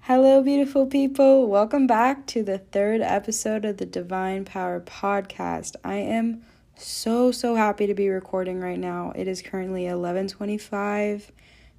Hello, 0.00 0.42
beautiful 0.42 0.84
people. 0.86 1.46
Welcome 1.46 1.86
back 1.86 2.26
to 2.26 2.42
the 2.42 2.58
third 2.58 3.00
episode 3.00 3.64
of 3.64 3.78
the 3.78 3.86
Divine 3.86 4.44
Power 4.44 4.80
Podcast. 4.80 5.76
I 5.82 5.94
am 5.94 6.42
so 6.76 7.32
so 7.32 7.54
happy 7.54 7.86
to 7.86 7.94
be 7.94 8.10
recording 8.10 8.60
right 8.60 8.78
now. 8.78 9.14
It 9.16 9.26
is 9.26 9.40
currently 9.40 9.84
11:25 9.84 11.30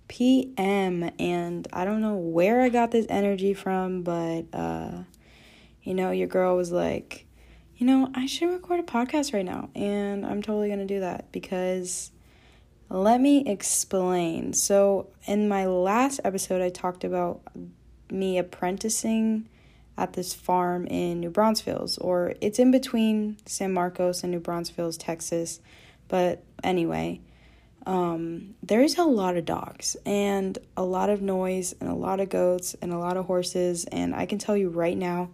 p.m. 0.08 1.12
and 1.20 1.68
I 1.72 1.86
don't 1.86 2.02
know 2.02 2.16
where 2.16 2.62
I 2.62 2.70
got 2.70 2.90
this 2.90 3.06
energy 3.08 3.54
from, 3.54 4.02
but 4.02 4.46
uh 4.52 5.04
you 5.84 5.94
know, 5.94 6.10
your 6.10 6.28
girl 6.28 6.56
was 6.56 6.72
like, 6.72 7.28
"You 7.82 7.88
know, 7.88 8.12
I 8.14 8.28
should 8.28 8.50
record 8.52 8.80
a 8.80 8.84
podcast 8.84 9.34
right 9.34 9.44
now." 9.44 9.70
And 9.74 10.24
I'm 10.24 10.44
totally 10.44 10.68
going 10.68 10.80
to 10.80 10.86
do 10.86 11.00
that 11.00 11.32
because 11.32 12.12
let 12.90 13.20
me 13.20 13.44
explain. 13.48 14.54
So, 14.54 15.08
in 15.26 15.50
my 15.50 15.66
last 15.66 16.20
episode 16.24 16.62
I 16.62 16.70
talked 16.70 17.04
about 17.04 17.42
me 18.12 18.38
apprenticing 18.38 19.48
at 19.98 20.14
this 20.14 20.32
farm 20.32 20.86
in 20.86 21.22
New 21.22 21.32
Braunfels, 21.32 21.98
or 21.98 22.36
it's 22.40 22.60
in 22.60 22.70
between 22.70 23.38
San 23.48 23.74
Marcos 23.74 24.22
and 24.22 24.32
New 24.32 24.40
Braunfels, 24.40 24.98
Texas. 24.98 25.60
But 26.08 26.44
anyway, 26.64 27.22
um, 27.88 28.54
there's 28.62 29.00
a 29.00 29.06
lot 29.06 29.38
of 29.38 29.46
dogs 29.46 29.98
and 30.06 30.60
a 30.78 30.84
lot 30.84 31.10
of 31.10 31.24
noise 31.24 31.74
and 31.80 31.90
a 31.90 31.96
lot 31.96 32.20
of 32.20 32.30
goats 32.30 32.76
and 32.80 32.94
a 32.94 33.00
lot 33.00 33.18
of 33.18 33.26
horses. 33.26 33.86
And 33.86 34.14
I 34.14 34.28
can 34.28 34.38
tell 34.38 34.56
you 34.56 34.70
right 34.70 34.98
now 34.98 35.32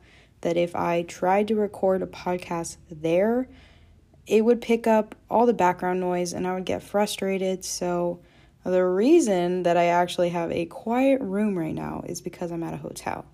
that 0.47 0.55
if 0.55 0.77
I 0.77 1.01
tried 1.01 1.49
to 1.49 1.55
record 1.55 2.01
a 2.01 2.07
podcast 2.07 2.77
there, 2.89 3.49
it 4.25 4.45
would 4.45 4.61
pick 4.61 4.87
up 4.87 5.13
all 5.29 5.45
the 5.45 5.53
background 5.53 5.99
noise 5.99 6.31
and 6.31 6.47
I 6.47 6.53
would 6.53 6.63
get 6.63 6.81
frustrated. 6.81 7.65
So, 7.65 8.21
the 8.63 8.85
reason 8.85 9.63
that 9.63 9.75
I 9.75 9.87
actually 9.87 10.29
have 10.29 10.49
a 10.53 10.65
quiet 10.67 11.19
room 11.19 11.57
right 11.57 11.75
now 11.75 12.01
is 12.07 12.21
because 12.21 12.53
I'm 12.53 12.63
at 12.63 12.73
a 12.73 12.77
hotel. 12.77 13.25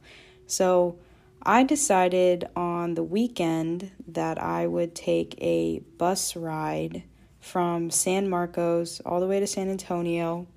So, 0.48 0.98
I 1.44 1.62
decided 1.62 2.50
on 2.56 2.96
the 2.96 3.04
weekend 3.04 3.92
that 4.08 4.42
I 4.42 4.66
would 4.66 4.96
take 4.96 5.36
a 5.38 5.82
bus 6.00 6.36
ride 6.36 7.04
from 7.42 7.92
San 7.92 8.28
Marcos 8.28 9.02
all 9.02 9.20
the 9.20 9.28
way 9.28 9.40
to 9.40 9.46
San 9.46 9.70
Antonio, 9.70 10.48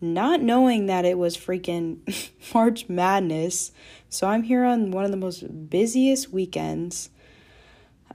not 0.00 0.40
knowing 0.40 0.86
that 0.86 1.04
it 1.04 1.18
was 1.18 1.36
freaking 1.36 1.98
March 2.54 2.88
Madness. 2.88 3.72
So 4.08 4.26
I'm 4.28 4.42
here 4.42 4.64
on 4.64 4.90
one 4.90 5.04
of 5.04 5.10
the 5.10 5.16
most 5.16 5.70
busiest 5.70 6.32
weekends. 6.32 7.10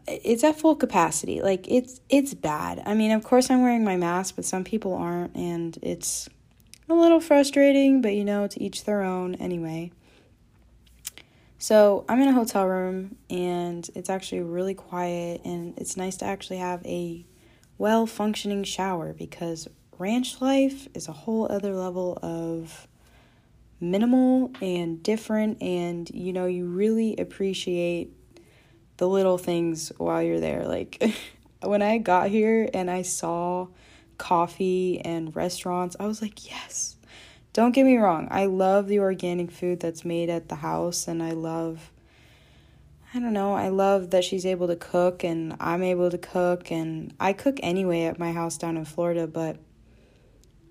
It's 0.08 0.44
at 0.44 0.60
full 0.60 0.76
capacity. 0.76 1.42
Like 1.42 1.68
it's 1.68 2.02
it's 2.10 2.34
bad. 2.34 2.82
I 2.86 2.94
mean, 2.94 3.12
of 3.12 3.24
course 3.24 3.50
I'm 3.50 3.62
wearing 3.62 3.84
my 3.84 3.98
mask, 3.98 4.36
but 4.36 4.46
some 4.46 4.64
people 4.64 4.94
aren't 4.94 5.36
and 5.36 5.78
it's 5.82 6.30
a 6.90 6.94
little 6.94 7.20
frustrating, 7.20 8.02
but 8.02 8.14
you 8.14 8.26
know, 8.26 8.48
to 8.48 8.62
each 8.62 8.86
their 8.86 9.02
own 9.02 9.36
anyway. 9.36 9.92
So 11.62 12.06
I'm 12.08 12.22
in 12.22 12.30
a 12.30 12.34
hotel 12.34 12.66
room 12.66 13.18
and 13.30 13.88
it's 13.94 14.10
actually 14.10 14.42
really 14.42 14.74
quiet 14.74 15.42
and 15.44 15.78
it's 15.78 15.98
nice 15.98 16.16
to 16.18 16.26
actually 16.26 16.58
have 16.58 16.84
a 16.86 17.26
well 17.78 18.08
functioning 18.08 18.64
shower 18.64 19.14
because 19.14 19.68
ranch 20.00 20.42
life 20.42 20.88
is 20.96 21.08
a 21.08 21.12
whole 21.12 21.52
other 21.52 21.76
level 21.76 22.18
of 22.24 22.88
minimal 23.82 24.52
and 24.62 25.04
different 25.04 25.62
and 25.62 26.10
you 26.10 26.34
know 26.34 26.46
you 26.46 26.66
really 26.66 27.16
appreciate 27.18 28.12
the 28.98 29.08
little 29.08 29.38
things 29.38 29.92
while 29.98 30.24
you're 30.24 30.40
there. 30.40 30.66
Like 30.66 31.14
when 31.62 31.82
I 31.82 31.98
got 32.00 32.30
here 32.30 32.70
and 32.74 32.90
I 32.90 33.04
saw 33.04 33.68
coffee 34.18 35.00
and 35.02 35.36
restaurants 35.36 35.96
I 36.00 36.08
was 36.08 36.22
like 36.22 36.50
yes. 36.50 36.96
Don't 37.52 37.72
get 37.72 37.86
me 37.86 37.98
wrong, 37.98 38.28
I 38.30 38.46
love 38.46 38.88
the 38.88 39.00
organic 39.00 39.50
food 39.52 39.80
that's 39.80 40.06
made 40.06 40.30
at 40.30 40.50
the 40.50 40.56
house, 40.56 41.08
and 41.08 41.22
I 41.22 41.32
love, 41.32 41.92
I 43.12 43.20
don't 43.20 43.34
know, 43.34 43.54
I 43.54 43.70
love 43.70 44.12
that 44.12 44.24
she's 44.24 44.46
able 44.46 44.68
to 44.68 44.76
cook 44.76 45.24
and 45.24 45.58
I'm 45.60 45.82
able 45.82 46.12
to 46.12 46.18
cook, 46.20 46.72
and 46.72 47.12
I 47.20 47.34
cook 47.34 47.60
anyway 47.64 48.04
at 48.04 48.20
my 48.20 48.34
house 48.34 48.58
down 48.58 48.78
in 48.78 48.86
Florida, 48.86 49.26
but 49.26 49.58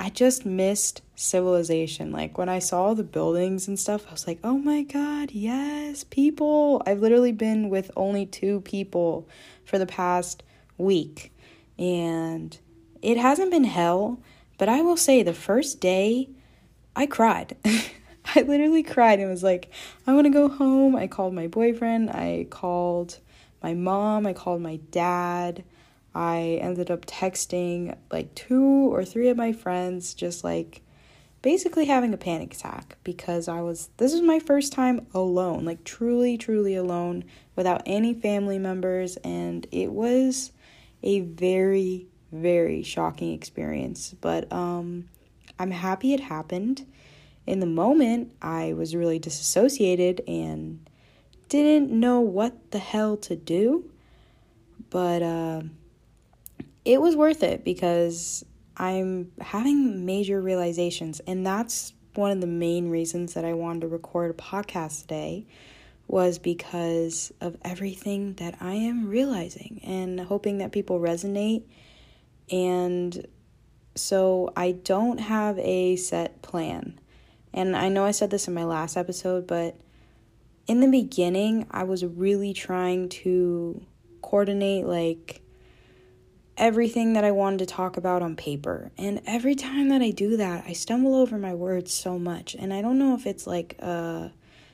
I 0.01 0.11
just 0.11 0.47
missed 0.47 1.03
civilization. 1.17 2.13
Like 2.13 2.39
when 2.39 2.49
I 2.49 2.61
saw 2.61 2.95
the 2.95 3.03
buildings 3.03 3.67
and 3.67 3.79
stuff, 3.79 4.07
I 4.09 4.13
was 4.13 4.27
like, 4.27 4.39
oh 4.45 4.59
my 4.59 4.83
god, 4.83 5.33
yes, 5.33 6.05
people. 6.05 6.83
I've 6.87 7.01
literally 7.01 7.33
been 7.33 7.69
with 7.69 7.91
only 7.97 8.25
two 8.25 8.61
people 8.61 9.29
for 9.65 9.79
the 9.79 9.87
past 9.87 10.43
week, 10.77 11.33
and 11.79 12.57
it 13.03 13.17
hasn't 13.17 13.51
been 13.51 13.65
hell, 13.65 14.21
but 14.57 14.69
I 14.69 14.83
will 14.83 14.97
say 14.97 15.23
the 15.23 15.35
first 15.35 15.81
day, 15.81 16.29
I 16.95 17.07
cried. 17.07 17.57
I 18.35 18.43
literally 18.43 18.83
cried 18.83 19.21
and 19.21 19.31
was 19.31 19.43
like, 19.43 19.71
I 20.07 20.13
want 20.15 20.27
to 20.27 20.31
go 20.31 20.49
home. 20.49 20.95
I 20.95 21.07
called 21.07 21.33
my 21.33 21.47
boyfriend. 21.47 22.11
I 22.11 22.47
called 22.51 23.19
my 23.63 23.75
mom. 23.75 24.27
I 24.27 24.33
called 24.33 24.61
my 24.61 24.77
dad. 24.91 25.65
I 26.15 26.59
ended 26.61 26.91
up 26.91 27.07
texting 27.07 27.97
like 28.11 28.35
two 28.35 28.93
or 28.93 29.05
three 29.05 29.29
of 29.29 29.37
my 29.37 29.53
friends, 29.53 30.15
just 30.15 30.45
like 30.45 30.83
basically 31.43 31.85
having 31.85 32.13
a 32.13 32.17
panic 32.17 32.55
attack 32.55 32.97
because 33.05 33.49
I 33.49 33.61
was, 33.61 33.91
this 33.99 34.13
is 34.13 34.21
my 34.21 34.39
first 34.39 34.73
time 34.73 35.07
alone, 35.15 35.65
like 35.65 35.85
truly, 35.85 36.37
truly 36.37 36.75
alone 36.75 37.25
without 37.55 37.83
any 37.87 38.15
family 38.15 38.59
members. 38.59 39.17
And 39.19 39.67
it 39.71 39.93
was 39.93 40.53
a 41.03 41.21
very, 41.21 42.07
very 42.33 42.83
shocking 42.83 43.33
experience. 43.33 44.15
But, 44.21 44.53
um, 44.53 45.09
I'm 45.59 45.71
happy 45.71 46.15
it 46.15 46.21
happened. 46.21 46.87
In 47.47 47.61
the 47.61 47.67
moment, 47.67 48.33
I 48.41 48.75
was 48.75 48.95
really 48.95 49.19
disassociated 49.19 50.23
and 50.29 50.89
didn't 51.49 51.91
know 51.91 52.21
what 52.21 52.71
the 52.71 52.79
hell 52.79 53.17
to 53.17 53.35
do. 53.35 53.91
But 54.91 55.23
uh, 55.23 55.63
it 56.89 57.03
was 57.03 57.15
worth 57.15 57.43
it 57.43 57.65
because 57.65 58.43
I'm 58.75 59.31
having 59.43 60.07
major 60.07 60.41
realizations. 60.41 61.21
And 61.27 61.47
that's 61.47 61.93
one 62.15 62.31
of 62.31 62.41
the 62.41 62.47
main 62.47 62.89
reasons 62.89 63.35
that 63.35 63.45
I 63.45 63.53
wanted 63.53 63.83
to 63.83 63.89
record 63.89 64.31
a 64.31 64.35
podcast 64.35 65.03
today 65.03 65.47
was 66.07 66.39
because 66.39 67.31
of 67.43 67.59
everything 67.63 68.33
that 68.37 68.57
I 68.63 68.73
am 68.73 69.07
realizing 69.07 69.83
and 69.85 70.19
hoping 70.19 70.59
that 70.59 70.73
people 70.73 70.99
resonate 70.99 71.65
and 72.51 73.27
so 73.95 74.51
I 74.57 74.73
don't 74.73 75.19
have 75.19 75.59
a 75.59 75.97
set 75.97 76.41
plan. 76.41 76.99
And 77.53 77.77
I 77.77 77.91
know 77.91 78.07
I 78.07 78.13
said 78.13 78.31
this 78.31 78.49
in 78.49 78.55
my 78.55 78.65
last 78.65 78.97
episode, 78.97 79.47
but 79.47 79.77
in 80.67 80.81
the 80.81 80.89
beginning, 80.89 81.67
I 81.71 81.85
was 81.85 82.03
really 82.03 82.55
trying 82.55 83.11
to 83.11 83.85
coordinate 84.23 84.87
like 84.87 85.43
everything 86.59 87.15
that 87.15 87.25
I 87.25 87.31
wanted 87.31 87.61
to 87.61 87.67
talk 87.67 87.97
about 87.97 88.21
on 88.21 88.37
paper. 88.37 88.91
And 88.99 89.23
every 89.27 89.55
time 89.55 89.89
that 89.89 90.03
I 90.03 90.11
do 90.11 90.37
that, 90.37 90.65
I 90.67 90.73
stumble 90.73 91.15
over 91.15 91.39
my 91.39 91.55
words 91.55 91.95
so 91.95 92.19
much. 92.19 92.55
And 92.55 92.75
I 92.75 92.83
don't 92.83 92.99
know 92.99 93.15
if 93.15 93.27
it's 93.27 93.47
like 93.47 93.79
a 93.79 94.33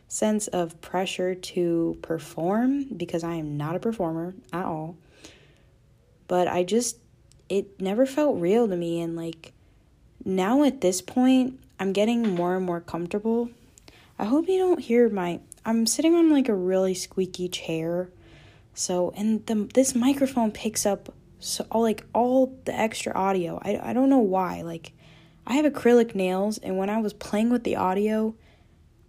sense 0.08 0.48
of 0.48 0.80
pressure 0.80 1.34
to 1.34 1.98
perform 2.02 2.84
because 2.96 3.22
I 3.22 3.34
am 3.34 3.56
not 3.56 3.76
a 3.76 3.80
performer 3.80 4.34
at 4.52 4.64
all. 4.64 4.96
But 6.26 6.48
I 6.48 6.64
just 6.64 6.98
it 7.48 7.80
never 7.80 8.06
felt 8.06 8.40
real 8.40 8.66
to 8.66 8.76
me 8.76 9.00
and 9.00 9.16
like 9.16 9.52
now 10.24 10.64
at 10.64 10.80
this 10.80 11.02
point 11.02 11.60
I'm 11.78 11.92
getting 11.92 12.34
more 12.34 12.56
and 12.56 12.64
more 12.64 12.80
comfortable. 12.80 13.50
I 14.18 14.24
hope 14.24 14.48
you 14.48 14.58
don't 14.58 14.80
hear 14.80 15.08
my 15.08 15.40
I'm 15.64 15.86
sitting 15.86 16.14
on 16.14 16.30
like 16.30 16.48
a 16.48 16.54
really 16.54 16.94
squeaky 16.94 17.48
chair. 17.48 18.08
So 18.72 19.12
and 19.16 19.44
the 19.46 19.68
this 19.74 19.94
microphone 19.94 20.52
picks 20.52 20.86
up 20.86 21.12
so 21.44 21.66
all 21.70 21.82
like 21.82 22.04
all 22.14 22.58
the 22.64 22.74
extra 22.74 23.12
audio. 23.14 23.60
I 23.62 23.90
I 23.90 23.92
don't 23.92 24.10
know 24.10 24.18
why. 24.18 24.62
Like 24.62 24.92
I 25.46 25.54
have 25.54 25.70
acrylic 25.70 26.14
nails 26.14 26.58
and 26.58 26.78
when 26.78 26.90
I 26.90 27.00
was 27.00 27.12
playing 27.12 27.50
with 27.50 27.64
the 27.64 27.76
audio, 27.76 28.34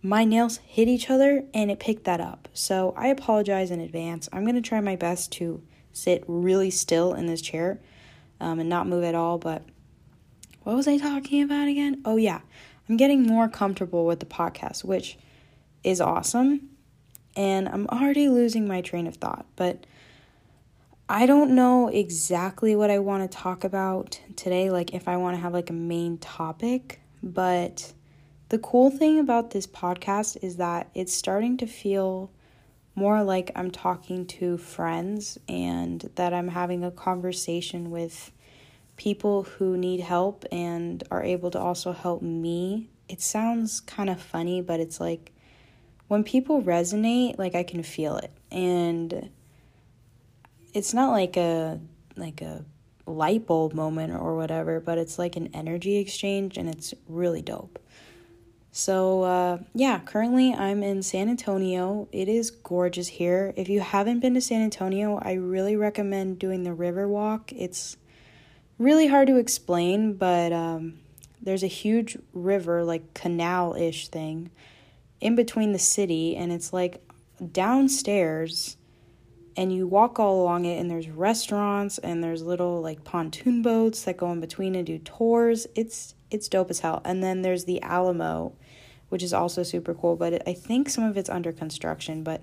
my 0.02 0.24
nails 0.24 0.58
hit 0.58 0.88
each 0.88 1.10
other 1.10 1.46
and 1.54 1.72
it 1.72 1.80
picked 1.80 2.04
that 2.04 2.20
up. 2.20 2.48
So 2.54 2.94
I 2.96 3.08
apologize 3.08 3.72
in 3.72 3.80
advance. 3.80 4.30
I'm 4.32 4.44
going 4.44 4.56
to 4.56 4.62
try 4.62 4.80
my 4.82 4.96
best 4.96 5.32
to 5.34 5.64
sit 5.94 6.24
really 6.28 6.70
still 6.70 7.14
in 7.14 7.26
this 7.26 7.42
chair 7.42 7.80
um, 8.40 8.60
and 8.60 8.70
not 8.70 8.88
move 8.88 9.04
at 9.04 9.16
all. 9.16 9.38
But 9.38 9.64
what 10.64 10.76
was 10.76 10.88
I 10.88 10.98
talking 10.98 11.42
about 11.42 11.68
again? 11.68 12.02
Oh, 12.06 12.18
yeah. 12.18 12.42
I'm 12.88 12.98
getting 12.98 13.24
more 13.24 13.50
comfortable 13.50 14.06
with 14.06 14.20
the 14.20 14.28
podcast, 14.28 14.84
which 14.84 15.18
is 15.84 16.00
awesome. 16.00 16.70
And 17.36 17.68
I'm 17.68 17.88
already 17.88 18.30
losing 18.30 18.68
my 18.68 18.82
train 18.82 19.08
of 19.08 19.16
thought. 19.16 19.48
But 19.56 19.86
I 21.08 21.28
don't 21.28 21.52
know 21.52 21.88
exactly 21.88 22.76
what 22.76 22.90
I 22.90 22.98
want 22.98 23.30
to 23.30 23.38
talk 23.38 23.64
about 23.64 24.20
today, 24.36 24.72
like 24.72 24.96
if 24.96 25.08
I 25.08 25.18
want 25.18 25.36
to 25.36 25.42
have 25.42 25.54
like 25.54 25.70
a 25.70 25.74
main 25.74 26.18
topic, 26.18 27.00
but 27.22 27.94
the 28.50 28.58
cool 28.58 28.90
thing 28.90 29.20
about 29.20 29.52
this 29.52 29.68
podcast 29.68 30.44
is 30.44 30.58
that 30.58 30.90
it's 30.96 31.14
starting 31.14 31.58
to 31.58 31.68
feel 31.68 32.32
more 32.96 33.24
like 33.24 33.52
I'm 33.56 33.70
talking 33.70 34.26
to 34.28 34.58
friends 34.58 35.38
and 35.48 36.10
that 36.16 36.34
I'm 36.34 36.48
having 36.48 36.84
a 36.84 36.90
conversation 36.90 37.92
with 37.92 38.32
people 38.98 39.44
who 39.44 39.78
need 39.78 40.00
help 40.00 40.44
and 40.52 41.04
are 41.12 41.22
able 41.22 41.52
to 41.52 41.60
also 41.60 41.92
help 41.92 42.24
me. 42.24 42.90
It 43.08 43.22
sounds 43.22 43.80
kind 43.80 44.10
of 44.10 44.20
funny, 44.20 44.60
but 44.62 44.80
it's 44.80 45.00
like 45.00 45.34
when 46.08 46.24
people 46.24 46.64
resonate, 46.64 47.38
like 47.38 47.54
I 47.54 47.62
can 47.64 47.84
feel 47.84 48.18
it. 48.18 48.32
And 48.52 49.30
it's 50.76 50.94
not 50.94 51.12
like 51.12 51.38
a 51.38 51.80
like 52.18 52.42
a 52.42 52.64
light 53.08 53.48
bulb 53.48 53.74
moment 53.74 54.14
or 54.14 54.36
whatever, 54.36 54.80
but 54.80 54.98
it's 54.98 55.18
like 55.18 55.36
an 55.36 55.50
energy 55.54 55.98
exchange 55.98 56.58
and 56.58 56.70
it's 56.70 56.94
really 57.08 57.42
dope. 57.42 57.80
So, 58.72 59.24
uh, 59.24 59.60
yeah, 59.74 60.00
currently 60.00 60.54
I'm 60.54 60.84
in 60.84 61.02
San 61.02 61.30
Antonio. 61.30 62.10
It 62.12 62.28
is 62.28 62.52
gorgeous 62.52 63.08
here. 63.08 63.54
If 63.56 63.70
you 63.70 63.80
haven't 63.80 64.20
been 64.20 64.34
to 64.34 64.42
San 64.42 64.62
Antonio, 64.62 65.18
I 65.22 65.34
really 65.34 65.78
recommend 65.78 66.40
doing 66.40 66.64
the 66.64 66.74
river 66.74 67.08
walk. 67.08 67.54
It's 67.54 67.96
really 68.78 69.08
hard 69.08 69.28
to 69.30 69.38
explain, 69.38 70.16
but 70.16 70.52
um, 70.52 71.00
there's 71.42 71.64
a 71.64 71.68
huge 71.68 72.18
river, 72.34 72.84
like 72.84 73.14
canal 73.14 73.76
ish 73.76 74.10
thing, 74.10 74.52
in 75.22 75.36
between 75.36 75.72
the 75.72 75.80
city, 75.80 76.36
and 76.36 76.52
it's 76.52 76.74
like 76.74 77.02
downstairs 77.54 78.76
and 79.58 79.74
you 79.74 79.88
walk 79.88 80.20
all 80.20 80.42
along 80.42 80.66
it 80.66 80.80
and 80.80 80.90
there's 80.92 81.10
restaurants 81.10 81.98
and 82.00 82.24
there's 82.24 82.42
little 82.42 82.82
like 82.82 83.04
pontoon 83.04 83.62
boats 83.62 84.04
that 84.04 84.18
go 84.18 84.32
in 84.32 84.42
between 84.42 84.76
and 84.76 84.86
do 84.86 84.98
tours. 85.00 85.68
It's 85.76 86.16
it's 86.30 86.50
dope 86.50 86.70
as 86.70 86.80
hell. 86.80 87.02
And 87.06 87.24
then 87.24 87.42
there's 87.42 87.66
the 87.66 87.82
alamo 87.82 88.54
which 89.10 89.24
is 89.24 89.34
also 89.34 89.64
super 89.64 89.94
cool 89.94 90.16
but 90.16 90.34
it, 90.34 90.44
i 90.48 90.54
think 90.54 90.90
some 90.90 91.04
of 91.04 91.16
it's 91.16 91.30
under 91.30 91.52
construction 91.52 92.24
but 92.24 92.42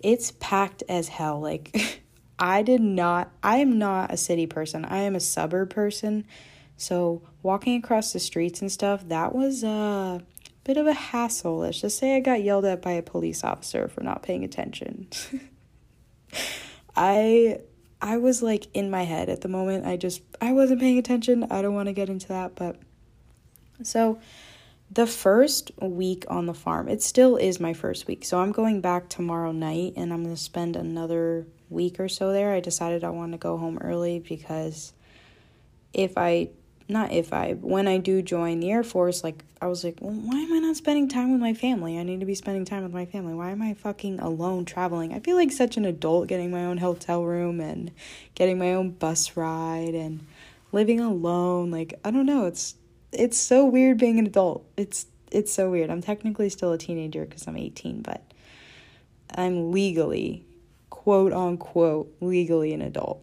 it's 0.00 0.32
packed 0.40 0.82
as 0.88 1.08
hell. 1.08 1.40
Like 1.40 2.00
i 2.38 2.62
did 2.62 2.80
not 2.80 3.30
i 3.42 3.58
am 3.58 3.78
not 3.78 4.12
a 4.12 4.16
city 4.16 4.46
person. 4.46 4.84
I 4.84 4.98
am 4.98 5.14
a 5.14 5.20
suburb 5.20 5.70
person. 5.70 6.24
So 6.76 7.20
walking 7.42 7.76
across 7.76 8.14
the 8.14 8.20
streets 8.20 8.62
and 8.62 8.72
stuff 8.72 9.06
that 9.08 9.34
was 9.34 9.62
a 9.62 10.22
bit 10.64 10.76
of 10.76 10.86
a 10.86 10.92
hassle 10.92 11.58
let's 11.58 11.80
just 11.80 11.98
say 11.98 12.14
i 12.14 12.20
got 12.20 12.42
yelled 12.42 12.66
at 12.66 12.82
by 12.82 12.92
a 12.92 13.02
police 13.02 13.42
officer 13.42 13.88
for 13.88 14.02
not 14.02 14.22
paying 14.22 14.44
attention 14.44 15.08
I 16.96 17.60
I 18.02 18.16
was 18.16 18.42
like 18.42 18.68
in 18.74 18.90
my 18.90 19.04
head 19.04 19.28
at 19.28 19.40
the 19.40 19.48
moment. 19.48 19.86
I 19.86 19.96
just 19.96 20.22
I 20.40 20.52
wasn't 20.52 20.80
paying 20.80 20.98
attention. 20.98 21.44
I 21.50 21.62
don't 21.62 21.74
want 21.74 21.88
to 21.88 21.92
get 21.92 22.08
into 22.08 22.28
that, 22.28 22.54
but 22.54 22.76
so 23.82 24.20
the 24.90 25.06
first 25.06 25.70
week 25.80 26.24
on 26.28 26.46
the 26.46 26.54
farm, 26.54 26.88
it 26.88 27.02
still 27.02 27.36
is 27.36 27.60
my 27.60 27.72
first 27.72 28.08
week. 28.08 28.24
So 28.24 28.40
I'm 28.40 28.50
going 28.50 28.80
back 28.80 29.08
tomorrow 29.08 29.52
night 29.52 29.92
and 29.96 30.12
I'm 30.12 30.24
going 30.24 30.34
to 30.34 30.40
spend 30.40 30.74
another 30.74 31.46
week 31.68 32.00
or 32.00 32.08
so 32.08 32.32
there. 32.32 32.52
I 32.52 32.60
decided 32.60 33.04
I 33.04 33.10
want 33.10 33.32
to 33.32 33.38
go 33.38 33.56
home 33.56 33.78
early 33.78 34.18
because 34.18 34.92
if 35.92 36.18
I 36.18 36.50
not 36.90 37.12
if 37.12 37.32
I, 37.32 37.52
when 37.54 37.88
I 37.88 37.98
do 37.98 38.20
join 38.20 38.60
the 38.60 38.70
Air 38.70 38.82
Force, 38.82 39.24
like, 39.24 39.44
I 39.62 39.66
was 39.66 39.84
like, 39.84 39.98
well, 40.00 40.14
why 40.14 40.38
am 40.38 40.52
I 40.54 40.58
not 40.58 40.76
spending 40.76 41.06
time 41.06 41.32
with 41.32 41.40
my 41.40 41.52
family? 41.52 41.98
I 41.98 42.02
need 42.02 42.20
to 42.20 42.26
be 42.26 42.34
spending 42.34 42.64
time 42.64 42.82
with 42.82 42.94
my 42.94 43.04
family. 43.04 43.34
Why 43.34 43.50
am 43.50 43.60
I 43.60 43.74
fucking 43.74 44.18
alone 44.18 44.64
traveling? 44.64 45.12
I 45.12 45.20
feel 45.20 45.36
like 45.36 45.52
such 45.52 45.76
an 45.76 45.84
adult 45.84 46.28
getting 46.28 46.50
my 46.50 46.64
own 46.64 46.78
hotel 46.78 47.24
room 47.24 47.60
and 47.60 47.90
getting 48.34 48.58
my 48.58 48.72
own 48.72 48.92
bus 48.92 49.36
ride 49.36 49.94
and 49.94 50.26
living 50.72 50.98
alone. 50.98 51.70
Like, 51.70 52.00
I 52.02 52.10
don't 52.10 52.24
know. 52.24 52.46
It's, 52.46 52.74
it's 53.12 53.38
so 53.38 53.66
weird 53.66 53.98
being 53.98 54.18
an 54.18 54.26
adult. 54.26 54.64
It's, 54.78 55.06
it's 55.30 55.52
so 55.52 55.70
weird. 55.70 55.90
I'm 55.90 56.00
technically 56.00 56.48
still 56.48 56.72
a 56.72 56.78
teenager 56.78 57.26
because 57.26 57.46
I'm 57.46 57.58
18, 57.58 58.00
but 58.00 58.22
I'm 59.34 59.72
legally, 59.72 60.42
quote 60.88 61.34
unquote, 61.34 62.10
legally 62.22 62.72
an 62.72 62.80
adult. 62.80 63.22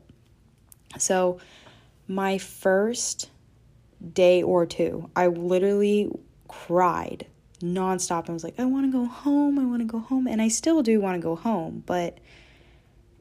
So, 1.00 1.39
my 2.07 2.38
first 2.38 3.31
day 4.13 4.44
or 4.44 4.66
two. 4.66 5.10
I 5.16 5.28
literally 5.28 6.12
cried 6.48 7.28
nonstop. 7.62 8.30
I 8.30 8.34
was 8.34 8.44
like, 8.44 8.60
I 8.60 8.66
want 8.66 8.86
to 8.86 8.92
go 8.92 9.06
home. 9.06 9.58
I 9.58 9.66
want 9.66 9.82
to 9.82 9.88
go 9.88 10.00
home. 10.00 10.28
And 10.28 10.42
I 10.42 10.48
still 10.48 10.82
do 10.82 11.02
want 11.02 11.16
to 11.16 11.26
go 11.26 11.36
home, 11.36 11.84
but 11.86 12.20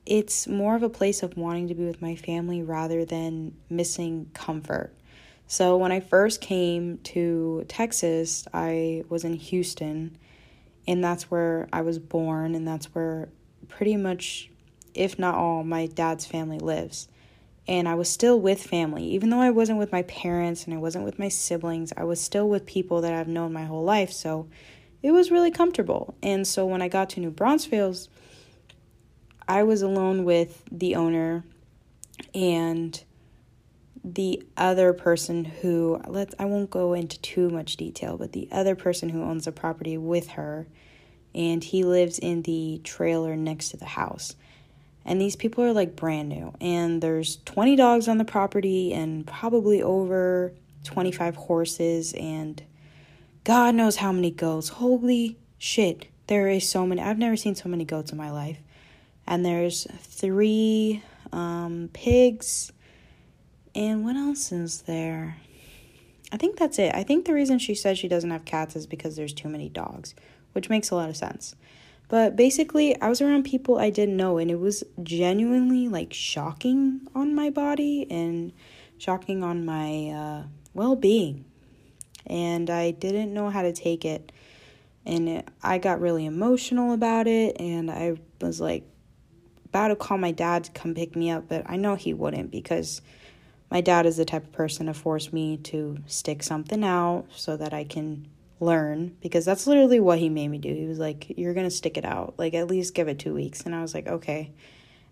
it's 0.05 0.47
more 0.47 0.77
of 0.77 0.83
a 0.83 0.89
place 0.89 1.23
of 1.23 1.37
wanting 1.37 1.69
to 1.69 1.75
be 1.75 1.85
with 1.85 2.01
my 2.01 2.15
family 2.15 2.63
rather 2.63 3.05
than 3.05 3.57
missing 3.69 4.31
comfort. 4.35 4.93
So 5.49 5.77
when 5.77 5.93
I 5.93 6.01
first 6.01 6.41
came 6.41 6.99
to 6.99 7.65
Texas, 7.69 8.47
I 8.53 9.05
was 9.09 9.25
in 9.25 9.35
Houston, 9.35 10.17
and 10.89 11.03
that's 11.03 11.31
where 11.31 11.69
I 11.73 11.83
was 11.83 11.99
born, 11.99 12.55
and 12.55 12.67
that's 12.67 12.87
where 12.95 13.29
pretty 13.69 13.97
much, 13.97 14.51
if 14.95 15.19
not 15.19 15.35
all, 15.35 15.63
my 15.65 15.87
dad's 15.87 16.27
family 16.27 16.59
lives 16.59 17.09
and 17.69 17.89
I 17.89 17.95
was 17.95 18.09
still 18.09 18.41
with 18.41 18.63
family. 18.63 19.05
Even 19.05 19.31
though 19.31 19.41
I 19.41 19.51
wasn't 19.51 19.79
with 19.79 19.93
my 19.93 20.03
parents 20.03 20.65
and 20.65 20.75
I 20.75 20.79
wasn't 20.79 21.05
with 21.05 21.19
my 21.19 21.29
siblings, 21.29 21.93
I 21.97 22.05
was 22.05 22.21
still 22.21 22.49
with 22.49 22.67
people 22.67 23.01
that 23.01 23.13
I've 23.13 23.29
known 23.29 23.53
my 23.53 23.65
whole 23.65 23.85
life. 23.85 24.13
So 24.13 24.49
it 25.03 25.11
was 25.11 25.31
really 25.31 25.51
comfortable. 25.51 26.15
And 26.23 26.47
so 26.47 26.67
when 26.67 26.83
I 26.83 26.89
got 26.89 27.11
to 27.11 27.21
New 27.21 27.31
Braunfels, 27.31 28.09
I 29.49 29.63
was 29.63 29.83
alone 29.83 30.25
with 30.25 30.63
the 30.71 30.95
owner 30.97 31.45
and 32.35 33.03
the 34.05 34.43
other 34.57 34.93
person 34.93 35.45
who 35.45 36.01
let's 36.07 36.35
I 36.39 36.45
won't 36.45 36.71
go 36.71 36.93
into 36.95 37.21
too 37.21 37.51
much 37.51 37.77
detail, 37.77 38.17
but 38.17 38.33
the 38.33 38.49
other 38.53 38.77
person 38.77 39.09
who 39.09 39.23
owns 39.23 39.45
the 39.47 39.53
property 39.53 39.99
with 39.99 40.29
her 40.31 40.69
and 41.35 41.63
he 41.63 41.83
lives 41.83 42.19
in 42.19 42.43
the 42.43 42.81
trailer 42.85 43.37
next 43.37 43.71
to 43.71 43.77
the 43.77 43.85
house 43.85 44.37
and 45.07 45.21
these 45.21 45.37
people 45.37 45.63
are 45.63 45.73
like 45.73 45.95
brand 45.95 46.29
new. 46.29 46.53
And 46.61 47.01
there's 47.01 47.37
20 47.45 47.77
dogs 47.77 48.09
on 48.09 48.19
the 48.19 48.25
property 48.25 48.93
and 48.93 49.25
probably 49.25 49.81
over 49.81 50.53
25 50.85 51.37
horses. 51.37 52.13
And 52.13 52.61
god 53.45 53.77
knows 53.77 53.97
how 53.97 54.11
many 54.11 54.33
goats. 54.33 54.69
Holy 54.69 55.39
shit 55.59 56.09
there 56.27 56.49
is 56.49 56.69
so 56.69 56.85
many. 56.85 57.01
I've 57.01 57.19
never 57.19 57.37
seen 57.37 57.55
so 57.55 57.69
many 57.69 57.85
goats 57.85 58.11
in 58.11 58.19
my 58.19 58.33
life. 58.33 58.59
And 59.29 59.47
there's 59.47 59.87
three 60.01 61.03
um, 61.33 61.89
pigs. 61.93 62.73
And 63.77 64.05
what 64.05 64.17
else 64.17 64.51
is 64.51 64.83
there? 64.83 65.37
I 66.33 66.37
think 66.37 66.57
that's 66.57 66.81
it. 66.81 66.93
I 66.97 67.05
think 67.05 67.27
the 67.27 67.33
reason 67.33 67.61
she 67.61 67.77
says 67.77 67.97
she 67.97 68.09
doesn't 68.09 68.31
have 68.31 68.45
cats 68.45 68.75
is 68.75 68.89
because 68.89 69.15
there's 69.15 69.33
too 69.33 69.49
many 69.49 69.69
dogs 69.69 70.17
which 70.57 70.71
makes 70.71 70.91
a 70.91 70.95
lot 70.95 71.11
of 71.11 71.17
sense 71.19 71.55
but 72.09 72.37
basically, 72.37 73.01
I 73.01 73.09
was 73.09 73.21
around 73.21 73.45
people 73.45 73.79
I 73.79 73.91
didn't 73.91 74.17
know, 74.17 74.39
and 74.39 74.51
it 74.51 74.61
was 74.61 74.85
genuinely 75.03 75.89
like 75.89 76.13
shocking 76.13 77.01
on 77.15 77.35
my 77.35 77.51
body 77.51 78.07
and 78.11 78.53
shocking 78.99 79.43
on 79.43 79.65
my 79.65 80.09
uh, 80.11 80.43
well 80.73 80.95
being. 80.95 81.45
And 82.27 82.71
I 82.71 82.93
didn't 82.93 83.33
know 83.35 83.51
how 83.51 83.63
to 83.63 83.73
take 83.73 84.05
it. 84.05 84.33
And 85.05 85.29
it, 85.29 85.49
I 85.63 85.79
got 85.79 86.01
really 86.01 86.27
emotional 86.27 86.93
about 86.93 87.27
it, 87.27 87.61
and 87.61 87.91
I 87.91 88.17
was 88.41 88.61
like 88.61 88.85
about 89.67 89.89
to 89.89 89.97
call 89.97 90.19
my 90.19 90.33
dad 90.33 90.65
to 90.65 90.71
come 90.73 90.95
pick 90.95 91.17
me 91.17 91.31
up, 91.31 91.49
but 91.49 91.65
I 91.67 91.77
know 91.77 91.97
he 91.97 92.15
wouldn't 92.15 92.51
because 92.51 93.03
my 93.71 93.81
dad 93.81 94.07
is 94.07 94.17
the 94.17 94.25
type 94.25 94.45
of 94.45 94.53
person 94.53 94.87
to 94.87 94.95
force 94.95 95.33
me 95.33 95.57
to 95.59 95.99
stick 96.07 96.43
something 96.43 96.85
out 96.85 97.27
so 97.35 97.57
that 97.57 97.75
I 97.75 97.85
can 97.85 98.29
learn 98.61 99.17
because 99.21 99.45
that's 99.45 99.67
literally 99.67 100.01
what 100.01 100.19
he 100.19 100.29
made 100.29 100.49
me 100.49 100.59
do. 100.59 100.73
He 100.73 100.87
was 100.87 100.99
like, 100.99 101.33
You're 101.37 101.55
going 101.55 101.67
to 101.67 101.75
stick 101.75 101.97
it 101.97 102.05
out. 102.05 102.35
Like, 102.39 102.55
at 102.55 102.69
least 102.69 102.95
give 102.95 103.09
it 103.09 103.19
two 103.19 103.35
weeks. 103.35 103.63
And 103.63 103.75
I 103.75 103.83
was 103.83 103.95
like, 103.95 104.07
Okay. 104.07 104.53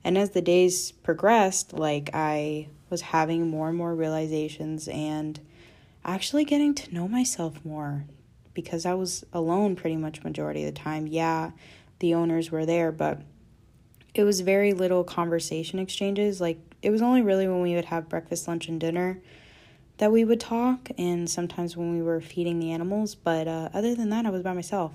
And 0.03 0.19
as 0.19 0.31
the 0.31 0.43
days 0.43 0.93
progressed, 0.93 1.73
like, 1.73 2.11
I 2.13 2.69
was 2.91 3.01
having 3.01 3.49
more 3.49 3.69
and 3.69 3.79
more 3.79 3.95
realizations 3.95 4.87
and 4.89 5.41
actually 6.05 6.45
getting 6.45 6.75
to 6.75 6.95
know 6.95 7.09
myself 7.09 7.65
more 7.65 8.05
because 8.53 8.85
I 8.85 8.95
was 8.95 9.25
alone 9.33 9.77
pretty 9.77 9.97
much 9.97 10.23
majority 10.23 10.65
of 10.65 10.75
the 10.75 10.81
time. 10.81 11.07
Yeah, 11.07 11.53
the 12.01 12.15
owners 12.15 12.51
were 12.51 12.67
there, 12.67 12.93
but 12.93 13.23
it 14.15 14.25
was 14.25 14.41
very 14.41 14.75
little 14.75 15.05
conversation 15.05 15.79
exchanges. 15.79 16.41
Like, 16.41 16.59
it 16.83 16.91
was 16.91 17.03
only 17.03 17.23
really 17.23 17.49
when 17.49 17.63
we 17.63 17.75
would 17.75 17.87
have 17.87 18.09
breakfast, 18.09 18.47
lunch, 18.47 18.69
and 18.69 18.79
dinner 18.79 19.21
that 19.99 20.11
we 20.13 20.25
would 20.25 20.41
talk, 20.41 20.91
and 20.99 21.29
sometimes 21.31 21.77
when 21.77 21.93
we 21.95 22.03
were 22.03 22.21
feeding 22.21 22.59
the 22.59 22.73
animals. 22.73 23.15
But 23.15 23.47
uh, 23.49 23.69
other 23.73 23.95
than 23.95 24.11
that, 24.11 24.27
I 24.27 24.31
was 24.31 24.43
by 24.43 24.53
myself. 24.53 24.93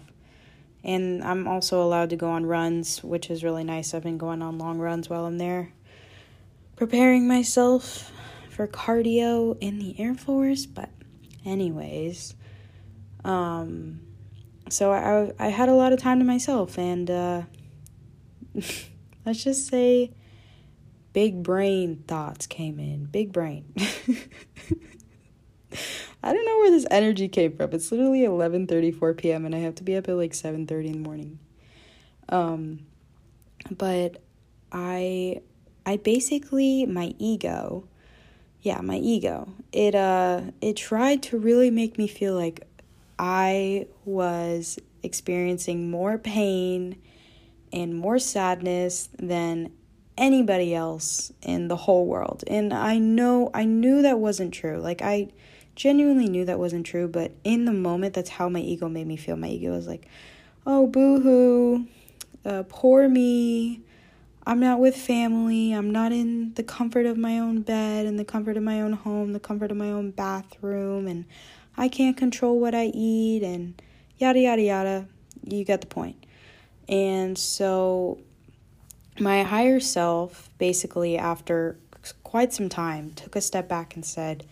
And 0.84 1.24
I'm 1.24 1.48
also 1.48 1.82
allowed 1.84 2.10
to 2.12 2.16
go 2.16 2.30
on 2.30 2.46
runs, 2.46 3.04
which 3.04 3.30
is 3.30 3.44
really 3.44 3.64
nice. 3.64 3.94
I've 3.94 4.04
been 4.04 4.18
going 4.18 4.42
on 4.42 4.58
long 4.58 4.78
runs 4.80 5.10
while 5.10 5.26
I'm 5.26 5.38
there. 5.38 5.72
preparing 6.76 7.28
myself 7.28 8.12
for 8.50 8.68
cardio 8.68 9.58
in 9.60 9.80
the 9.80 10.00
Air 10.00 10.16
Force, 10.16 10.66
but 10.66 10.90
anyways, 11.46 12.36
um 13.24 14.02
so 14.70 14.92
I 14.92 15.32
I 15.40 15.50
had 15.50 15.70
a 15.70 15.74
lot 15.74 15.94
of 15.94 16.00
time 16.00 16.20
to 16.20 16.26
myself 16.26 16.78
and 16.78 17.10
uh 17.10 17.42
let's 19.26 19.44
just 19.44 19.68
say 19.68 20.12
big 21.14 21.44
brain 21.44 22.04
thoughts 22.08 22.48
came 22.48 22.80
in. 22.80 23.06
Big 23.06 23.32
brain. 23.32 23.74
I 26.22 26.34
don't 26.34 26.46
know 26.46 26.58
where 26.58 26.72
this 26.72 26.86
energy 26.92 27.28
came 27.28 27.56
from. 27.56 27.72
It's 27.72 27.92
literally 27.92 28.22
11:34 28.22 29.18
p.m. 29.18 29.46
and 29.46 29.56
I 29.56 29.60
have 29.60 29.76
to 29.76 29.84
be 29.84 29.96
up 29.96 30.10
at 30.10 30.16
like 30.16 30.34
7:30 30.34 30.86
in 30.86 30.92
the 30.94 31.00
morning. 31.00 31.40
Um 32.30 32.80
but 33.78 34.22
I 34.72 35.42
I 35.86 35.98
basically 35.98 36.86
my 36.86 37.14
ego 37.18 37.88
yeah, 38.62 38.82
my 38.82 38.98
ego. 38.98 39.54
It 39.72 39.96
uh 39.96 40.42
it 40.62 40.76
tried 40.76 41.24
to 41.24 41.38
really 41.38 41.72
make 41.72 41.98
me 41.98 42.08
feel 42.08 42.36
like 42.36 42.68
I 43.18 43.88
was 44.06 44.80
experiencing 45.04 45.90
more 45.90 46.18
pain 46.18 47.02
and 47.72 47.96
more 47.96 48.20
sadness 48.20 49.10
than 49.18 49.72
anybody 50.20 50.76
else 50.76 51.32
in 51.42 51.70
the 51.70 51.76
whole 51.76 52.06
world. 52.06 52.44
And 52.46 52.74
I 52.74 53.00
know 53.00 53.50
I 53.54 53.66
knew 53.66 54.04
that 54.04 54.20
wasn't 54.20 54.54
true. 54.54 54.78
Like 54.78 55.02
I 55.02 55.30
genuinely 55.76 56.28
knew 56.28 56.46
that 56.46 56.60
wasn't 56.60 56.86
true, 56.86 57.08
but 57.08 57.32
in 57.44 57.66
the 57.66 57.74
moment 57.74 58.14
that's 58.14 58.30
how 58.30 58.50
my 58.50 58.60
ego 58.60 58.90
made 58.90 59.08
me 59.08 59.16
feel. 59.16 59.38
My 59.38 59.48
ego 59.48 59.72
was 59.72 59.88
like, 59.88 60.08
"Oh, 60.68 60.86
boo-hoo. 60.88 61.88
Uh, 62.46 62.64
poor 62.68 63.08
me. 63.08 63.82
I'm 64.46 64.60
not 64.60 64.80
with 64.80 64.96
family. 64.96 65.74
I'm 65.74 65.92
not 65.92 66.12
in 66.12 66.54
the 66.56 66.64
comfort 66.64 67.06
of 67.06 67.18
my 67.18 67.40
own 67.40 67.62
bed 67.62 68.06
and 68.06 68.18
the 68.18 68.26
comfort 68.26 68.58
of 68.58 68.64
my 68.64 68.82
own 68.82 68.94
home, 68.94 69.34
the 69.34 69.40
comfort 69.40 69.72
of 69.72 69.78
my 69.78 69.92
own 69.92 70.12
bathroom, 70.12 71.08
and 71.08 71.26
I 71.78 71.88
can't 71.88 72.18
control 72.18 72.60
what 72.60 72.76
I 72.76 72.86
eat, 72.86 73.44
and 73.44 73.82
yada, 74.18 74.40
yada, 74.40 74.62
yada. 74.62 75.08
You 75.46 75.64
get 75.64 75.82
the 75.82 75.88
point. 75.88 76.26
And 76.88 77.38
so, 77.38 78.20
my 79.20 79.44
higher 79.44 79.80
self, 79.80 80.50
basically, 80.58 81.18
after 81.18 81.78
quite 82.24 82.54
some 82.54 82.70
time, 82.70 83.12
took 83.14 83.36
a 83.36 83.42
step 83.42 83.68
back 83.68 83.96
and 83.96 84.06
said, 84.06 84.46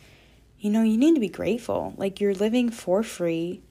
You 0.59 0.69
know, 0.69 0.83
you 0.83 0.97
need 0.97 1.15
to 1.15 1.21
be 1.21 1.29
grateful. 1.29 1.93
Like, 1.97 2.19
you're 2.19 2.33
living 2.33 2.69
for 2.69 3.03
free 3.03 3.61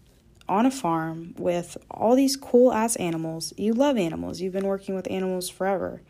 on 0.48 0.66
a 0.66 0.70
farm 0.70 1.34
with 1.38 1.76
all 1.90 2.14
these 2.14 2.36
cool 2.36 2.72
ass 2.72 2.96
animals. 2.96 3.52
You 3.56 3.72
love 3.72 3.96
animals. 3.96 4.40
You've 4.40 4.52
been 4.52 4.66
working 4.66 4.94
with 4.94 5.10
animals 5.10 5.48
forever. 5.48 6.02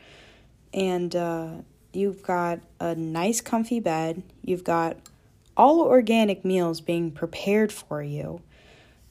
And 0.74 1.16
uh, 1.16 1.48
you've 1.92 2.22
got 2.22 2.60
a 2.80 2.94
nice, 2.94 3.40
comfy 3.40 3.80
bed. 3.80 4.22
You've 4.42 4.64
got 4.64 4.96
all 5.56 5.80
organic 5.80 6.44
meals 6.44 6.80
being 6.80 7.10
prepared 7.10 7.72
for 7.72 8.02
you. 8.02 8.42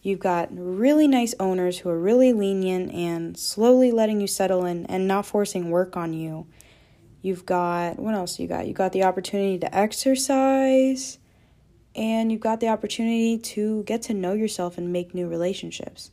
You've 0.06 0.20
got 0.20 0.50
really 0.52 1.08
nice 1.08 1.34
owners 1.40 1.80
who 1.80 1.90
are 1.90 2.00
really 2.00 2.32
lenient 2.32 2.94
and 2.94 3.36
slowly 3.36 3.92
letting 3.92 4.22
you 4.22 4.28
settle 4.28 4.64
in 4.64 4.86
and 4.86 5.08
not 5.08 5.26
forcing 5.26 5.72
work 5.72 5.98
on 5.98 6.14
you. 6.14 6.46
You've 7.24 7.44
got, 7.44 7.98
what 7.98 8.14
else 8.14 8.40
you 8.40 8.48
got? 8.48 8.68
You 8.68 8.76
got 8.76 8.92
the 8.92 9.02
opportunity 9.02 9.58
to 9.58 9.76
exercise 9.76 11.18
and 11.96 12.32
you've 12.32 12.40
got 12.40 12.60
the 12.60 12.68
opportunity 12.68 13.40
to 13.40 13.82
get 13.86 14.04
to 14.04 14.14
know 14.14 14.34
yourself 14.34 14.78
and 14.78 14.94
make 14.94 15.16
new 15.16 15.28
relationships. 15.28 16.12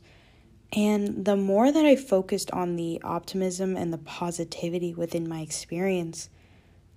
And 0.75 1.23
the 1.23 1.35
more 1.35 1.71
that 1.71 1.85
I 1.85 1.95
focused 1.95 2.49
on 2.49 2.77
the 2.77 2.99
optimism 3.03 3.77
and 3.77 3.93
the 3.93 3.99
positivity 3.99 4.95
within 4.95 5.29
my 5.29 5.41
experience, 5.41 6.31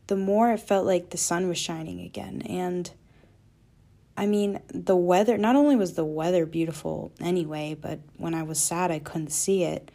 the 0.06 0.16
more 0.16 0.50
it 0.50 0.60
felt 0.60 0.86
like 0.86 1.10
the 1.10 1.18
sun 1.18 1.46
was 1.46 1.58
shining 1.58 2.00
again. 2.00 2.40
And 2.40 2.90
I 4.16 4.26
mean, 4.26 4.61
the 4.68 4.96
weather, 4.96 5.37
not 5.37 5.56
only 5.56 5.76
was 5.76 5.94
the 5.94 6.04
weather 6.04 6.46
beautiful 6.46 7.12
anyway, 7.20 7.76
but 7.78 8.00
when 8.16 8.35
I 8.35 8.42
was 8.42 8.58
sad, 8.58 8.90
I 8.90 8.99
couldn't 8.99 9.32
see 9.32 9.64
it. 9.64 9.90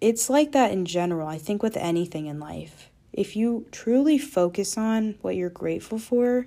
It's 0.00 0.28
like 0.28 0.52
that 0.52 0.72
in 0.72 0.84
general, 0.84 1.28
I 1.28 1.38
think, 1.38 1.62
with 1.62 1.76
anything 1.76 2.26
in 2.26 2.38
life. 2.40 2.90
If 3.12 3.36
you 3.36 3.66
truly 3.70 4.18
focus 4.18 4.76
on 4.76 5.16
what 5.22 5.36
you're 5.36 5.50
grateful 5.50 5.98
for, 5.98 6.46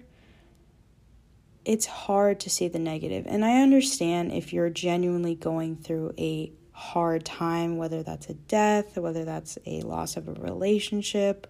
it's 1.63 1.85
hard 1.85 2.39
to 2.41 2.49
see 2.49 2.67
the 2.67 2.79
negative. 2.79 3.25
And 3.27 3.43
I 3.43 3.61
understand 3.61 4.31
if 4.31 4.53
you're 4.53 4.69
genuinely 4.69 5.35
going 5.35 5.77
through 5.77 6.13
a 6.17 6.51
hard 6.71 7.25
time, 7.25 7.77
whether 7.77 8.03
that's 8.03 8.29
a 8.29 8.33
death, 8.33 8.97
whether 8.97 9.25
that's 9.25 9.57
a 9.65 9.81
loss 9.81 10.17
of 10.17 10.27
a 10.27 10.33
relationship, 10.33 11.47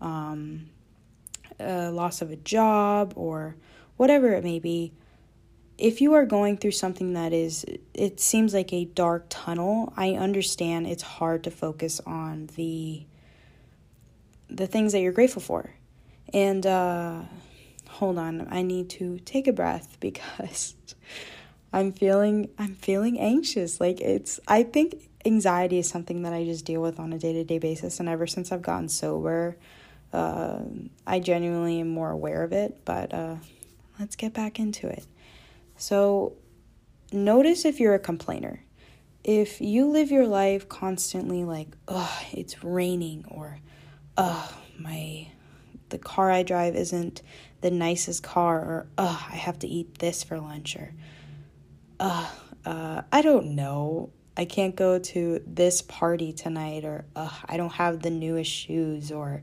um, 0.00 0.70
a 1.58 1.90
loss 1.90 2.22
of 2.22 2.30
a 2.30 2.36
job, 2.36 3.12
or 3.16 3.56
whatever 3.96 4.32
it 4.32 4.44
may 4.44 4.58
be. 4.58 4.92
If 5.78 6.00
you 6.00 6.14
are 6.14 6.26
going 6.26 6.58
through 6.58 6.72
something 6.72 7.14
that 7.14 7.32
is, 7.32 7.64
it 7.94 8.20
seems 8.20 8.54
like 8.54 8.72
a 8.72 8.84
dark 8.84 9.26
tunnel, 9.28 9.92
I 9.96 10.12
understand 10.12 10.86
it's 10.86 11.02
hard 11.02 11.44
to 11.44 11.50
focus 11.50 12.00
on 12.06 12.48
the 12.56 13.06
the 14.48 14.66
things 14.66 14.92
that 14.92 15.00
you're 15.00 15.12
grateful 15.12 15.40
for. 15.40 15.74
And 16.32 16.66
uh, 16.66 17.22
hold 17.88 18.18
on, 18.18 18.48
I 18.50 18.62
need 18.62 18.90
to 18.90 19.18
take 19.20 19.46
a 19.46 19.52
breath 19.52 19.96
because 20.00 20.74
I'm 21.72 21.92
feeling 21.92 22.50
I'm 22.58 22.74
feeling 22.74 23.18
anxious. 23.18 23.80
Like 23.80 24.00
it's 24.00 24.40
I 24.46 24.62
think 24.62 25.08
anxiety 25.24 25.78
is 25.78 25.88
something 25.88 26.22
that 26.22 26.32
I 26.32 26.44
just 26.44 26.64
deal 26.64 26.82
with 26.82 26.98
on 26.98 27.12
a 27.12 27.18
day-to-day 27.18 27.58
basis 27.58 28.00
and 28.00 28.08
ever 28.08 28.26
since 28.26 28.50
I've 28.50 28.62
gotten 28.62 28.88
sober, 28.88 29.56
uh, 30.12 30.60
I 31.06 31.20
genuinely 31.20 31.80
am 31.80 31.88
more 31.88 32.10
aware 32.10 32.42
of 32.42 32.52
it, 32.52 32.84
but 32.84 33.12
uh, 33.12 33.36
let's 33.98 34.16
get 34.16 34.32
back 34.32 34.58
into 34.58 34.86
it. 34.88 35.06
So, 35.76 36.34
notice 37.12 37.64
if 37.64 37.80
you're 37.80 37.94
a 37.94 37.98
complainer. 37.98 38.62
If 39.24 39.60
you 39.60 39.86
live 39.86 40.10
your 40.10 40.26
life 40.26 40.68
constantly 40.68 41.44
like, 41.44 41.68
"Ugh, 41.88 42.24
it's 42.32 42.64
raining," 42.64 43.24
or 43.28 43.60
"Ugh, 44.16 44.52
my 44.78 45.28
the 45.92 45.98
car 45.98 46.30
I 46.30 46.42
drive 46.42 46.74
isn't 46.74 47.22
the 47.60 47.70
nicest 47.70 48.22
car 48.22 48.58
or 48.58 48.86
ugh, 48.98 49.22
I 49.30 49.36
have 49.36 49.58
to 49.60 49.68
eat 49.68 49.98
this 49.98 50.24
for 50.24 50.40
lunch 50.40 50.74
or 50.74 50.92
ugh, 52.00 52.26
uh, 52.66 53.02
I 53.12 53.22
don't 53.22 53.54
know. 53.54 54.10
I 54.36 54.46
can't 54.46 54.74
go 54.74 54.98
to 54.98 55.42
this 55.46 55.82
party 55.82 56.32
tonight 56.32 56.84
or 56.84 57.04
ugh, 57.14 57.34
I 57.46 57.56
don't 57.56 57.72
have 57.72 58.02
the 58.02 58.10
newest 58.10 58.50
shoes 58.50 59.12
or 59.12 59.42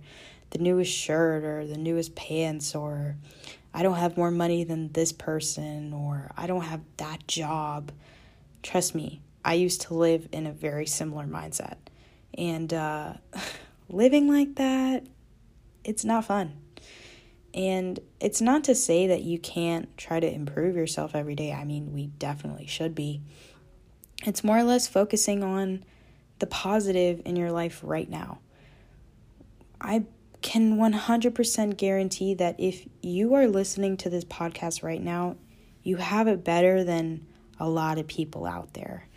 the 0.52 0.60
newest 0.60 0.92
shirt 0.92 1.44
or 1.44 1.66
the 1.66 1.78
newest 1.78 2.16
pants 2.16 2.76
or 2.76 3.16
I 3.74 3.84
don't 3.84 3.98
have 3.98 4.18
more 4.18 4.32
money 4.32 4.64
than 4.64 4.92
this 4.92 5.12
person 5.12 5.94
or 5.94 6.32
I 6.36 6.48
don't 6.48 6.62
have 6.62 6.82
that 6.98 7.28
job. 7.28 7.92
Trust 8.64 8.96
me, 8.96 9.22
I 9.46 9.54
used 9.54 9.82
to 9.82 9.94
live 9.94 10.28
in 10.32 10.48
a 10.48 10.52
very 10.52 10.86
similar 10.86 11.26
mindset. 11.26 11.78
And 12.38 12.74
uh, 12.74 13.14
living 13.90 14.28
like 14.28 14.56
that, 14.56 15.06
it's 15.84 16.04
not 16.04 16.26
fun. 16.26 16.58
And 17.54 18.00
it's 18.20 18.42
not 18.42 18.64
to 18.66 18.76
say 18.76 19.08
that 19.08 19.24
you 19.24 19.40
can't 19.40 19.96
try 19.98 20.20
to 20.20 20.32
improve 20.32 20.76
yourself 20.76 21.16
every 21.16 21.36
day. 21.36 21.52
I 21.52 21.64
mean, 21.64 21.94
we 21.94 22.08
definitely 22.08 22.68
should 22.68 22.94
be. 22.94 23.22
It's 24.26 24.44
more 24.44 24.58
or 24.58 24.64
less 24.64 24.88
focusing 24.88 25.44
on 25.44 25.84
the 26.40 26.48
positive 26.48 27.22
in 27.26 27.36
your 27.36 27.52
life 27.52 27.82
right 27.84 28.10
now. 28.10 28.40
I 29.82 30.06
can 30.42 30.78
100% 30.78 31.78
guarantee 31.78 32.34
that 32.36 32.56
if 32.58 32.86
you 33.02 33.34
are 33.34 33.48
listening 33.48 33.98
to 33.98 34.10
this 34.10 34.24
podcast 34.24 34.84
right 34.84 35.02
now, 35.02 35.36
you 35.84 35.98
have 35.98 36.28
it 36.28 36.44
better 36.44 36.84
than 36.84 37.26
a 37.60 37.68
lot 37.68 37.98
of 37.98 38.08
people 38.08 38.46
out 38.46 38.74
there. 38.74 39.08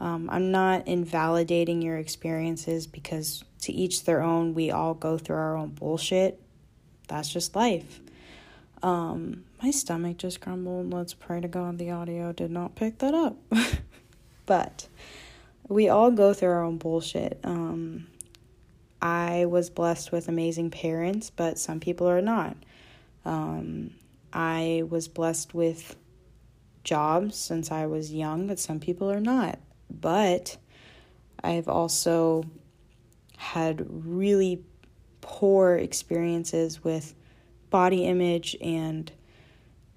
Um, 0.00 0.28
I'm 0.30 0.50
not 0.50 0.88
invalidating 0.88 1.82
your 1.82 1.98
experiences 1.98 2.86
because 2.86 3.44
to 3.62 3.72
each 3.72 4.04
their 4.04 4.22
own, 4.22 4.54
we 4.54 4.70
all 4.70 4.94
go 4.94 5.18
through 5.18 5.36
our 5.36 5.56
own 5.56 5.70
bullshit 5.70 6.40
that's 7.08 7.28
just 7.28 7.54
life. 7.54 8.00
Um, 8.82 9.44
my 9.62 9.70
stomach 9.70 10.18
just 10.18 10.40
grumbled. 10.40 10.92
Let's 10.92 11.14
pray 11.14 11.40
to 11.40 11.48
God 11.48 11.78
the 11.78 11.90
audio 11.90 12.32
did 12.32 12.50
not 12.50 12.74
pick 12.74 12.98
that 12.98 13.14
up. 13.14 13.36
but 14.46 14.88
we 15.68 15.88
all 15.88 16.10
go 16.10 16.34
through 16.34 16.50
our 16.50 16.62
own 16.62 16.78
bullshit. 16.78 17.38
Um, 17.44 18.06
I 19.04 19.44
was 19.44 19.68
blessed 19.68 20.12
with 20.12 20.28
amazing 20.28 20.70
parents, 20.70 21.28
but 21.28 21.58
some 21.58 21.78
people 21.78 22.08
are 22.08 22.22
not. 22.22 22.56
Um, 23.26 23.90
I 24.32 24.84
was 24.88 25.08
blessed 25.08 25.52
with 25.52 25.94
jobs 26.84 27.36
since 27.36 27.70
I 27.70 27.84
was 27.84 28.14
young, 28.14 28.46
but 28.46 28.58
some 28.58 28.80
people 28.80 29.10
are 29.10 29.20
not. 29.20 29.58
But 29.90 30.56
I've 31.42 31.68
also 31.68 32.44
had 33.36 33.84
really 34.06 34.64
poor 35.20 35.74
experiences 35.76 36.82
with 36.82 37.14
body 37.68 38.06
image 38.06 38.56
and 38.62 39.12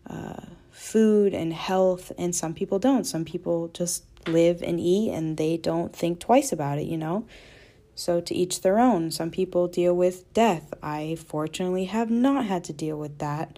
uh, 0.10 0.42
food 0.70 1.34
and 1.34 1.54
health, 1.54 2.12
and 2.18 2.36
some 2.36 2.54
people 2.54 2.78
don't. 2.78 3.06
Some 3.06 3.24
people 3.24 3.70
just 3.70 4.04
live 4.28 4.62
and 4.62 4.82
eat 4.82 5.12
and 5.12 5.38
they 5.38 5.56
don't 5.56 5.96
think 5.96 6.20
twice 6.20 6.52
about 6.52 6.78
it, 6.78 6.88
you 6.88 6.98
know? 6.98 7.26
So, 7.98 8.22
to 8.22 8.36
each 8.36 8.62
their 8.62 8.78
own. 8.78 9.10
Some 9.10 9.32
people 9.32 9.68
deal 9.68 9.96
with 9.96 10.32
death. 10.32 10.72
I 10.84 11.18
fortunately 11.26 11.86
have 11.86 12.12
not 12.12 12.46
had 12.46 12.64
to 12.66 12.74
deal 12.74 12.96
with 12.96 13.18
that. 13.18 13.58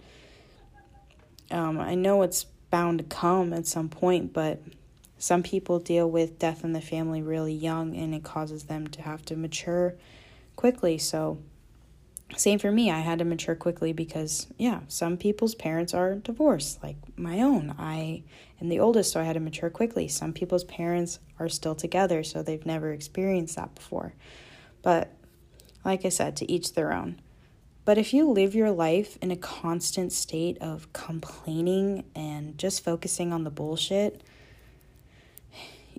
Um, 1.50 1.78
I 1.78 1.94
know 1.94 2.22
it's 2.22 2.44
bound 2.70 3.00
to 3.00 3.04
come 3.04 3.52
at 3.52 3.66
some 3.66 3.90
point, 3.90 4.32
but 4.32 4.62
some 5.18 5.42
people 5.42 5.78
deal 5.78 6.10
with 6.10 6.38
death 6.38 6.64
in 6.64 6.72
the 6.72 6.80
family 6.80 7.20
really 7.20 7.52
young 7.52 7.94
and 7.94 8.14
it 8.14 8.24
causes 8.24 8.64
them 8.64 8.86
to 8.88 9.02
have 9.02 9.22
to 9.26 9.36
mature 9.36 9.96
quickly. 10.56 10.96
So, 10.96 11.38
same 12.36 12.58
for 12.58 12.70
me. 12.70 12.90
I 12.90 13.00
had 13.00 13.18
to 13.18 13.24
mature 13.24 13.54
quickly 13.54 13.92
because, 13.92 14.46
yeah, 14.56 14.80
some 14.88 15.16
people's 15.16 15.54
parents 15.54 15.94
are 15.94 16.16
divorced, 16.16 16.82
like 16.82 16.96
my 17.16 17.40
own. 17.40 17.74
I 17.78 18.22
am 18.60 18.68
the 18.68 18.80
oldest, 18.80 19.12
so 19.12 19.20
I 19.20 19.24
had 19.24 19.34
to 19.34 19.40
mature 19.40 19.70
quickly. 19.70 20.08
Some 20.08 20.32
people's 20.32 20.64
parents 20.64 21.18
are 21.38 21.48
still 21.48 21.74
together, 21.74 22.22
so 22.22 22.42
they've 22.42 22.64
never 22.64 22.92
experienced 22.92 23.56
that 23.56 23.74
before. 23.74 24.14
But, 24.82 25.12
like 25.84 26.04
I 26.04 26.08
said, 26.08 26.36
to 26.36 26.50
each 26.50 26.74
their 26.74 26.92
own. 26.92 27.20
But 27.84 27.98
if 27.98 28.14
you 28.14 28.30
live 28.30 28.54
your 28.54 28.70
life 28.70 29.18
in 29.20 29.30
a 29.30 29.36
constant 29.36 30.12
state 30.12 30.58
of 30.58 30.92
complaining 30.92 32.04
and 32.14 32.56
just 32.56 32.84
focusing 32.84 33.32
on 33.32 33.44
the 33.44 33.50
bullshit, 33.50 34.22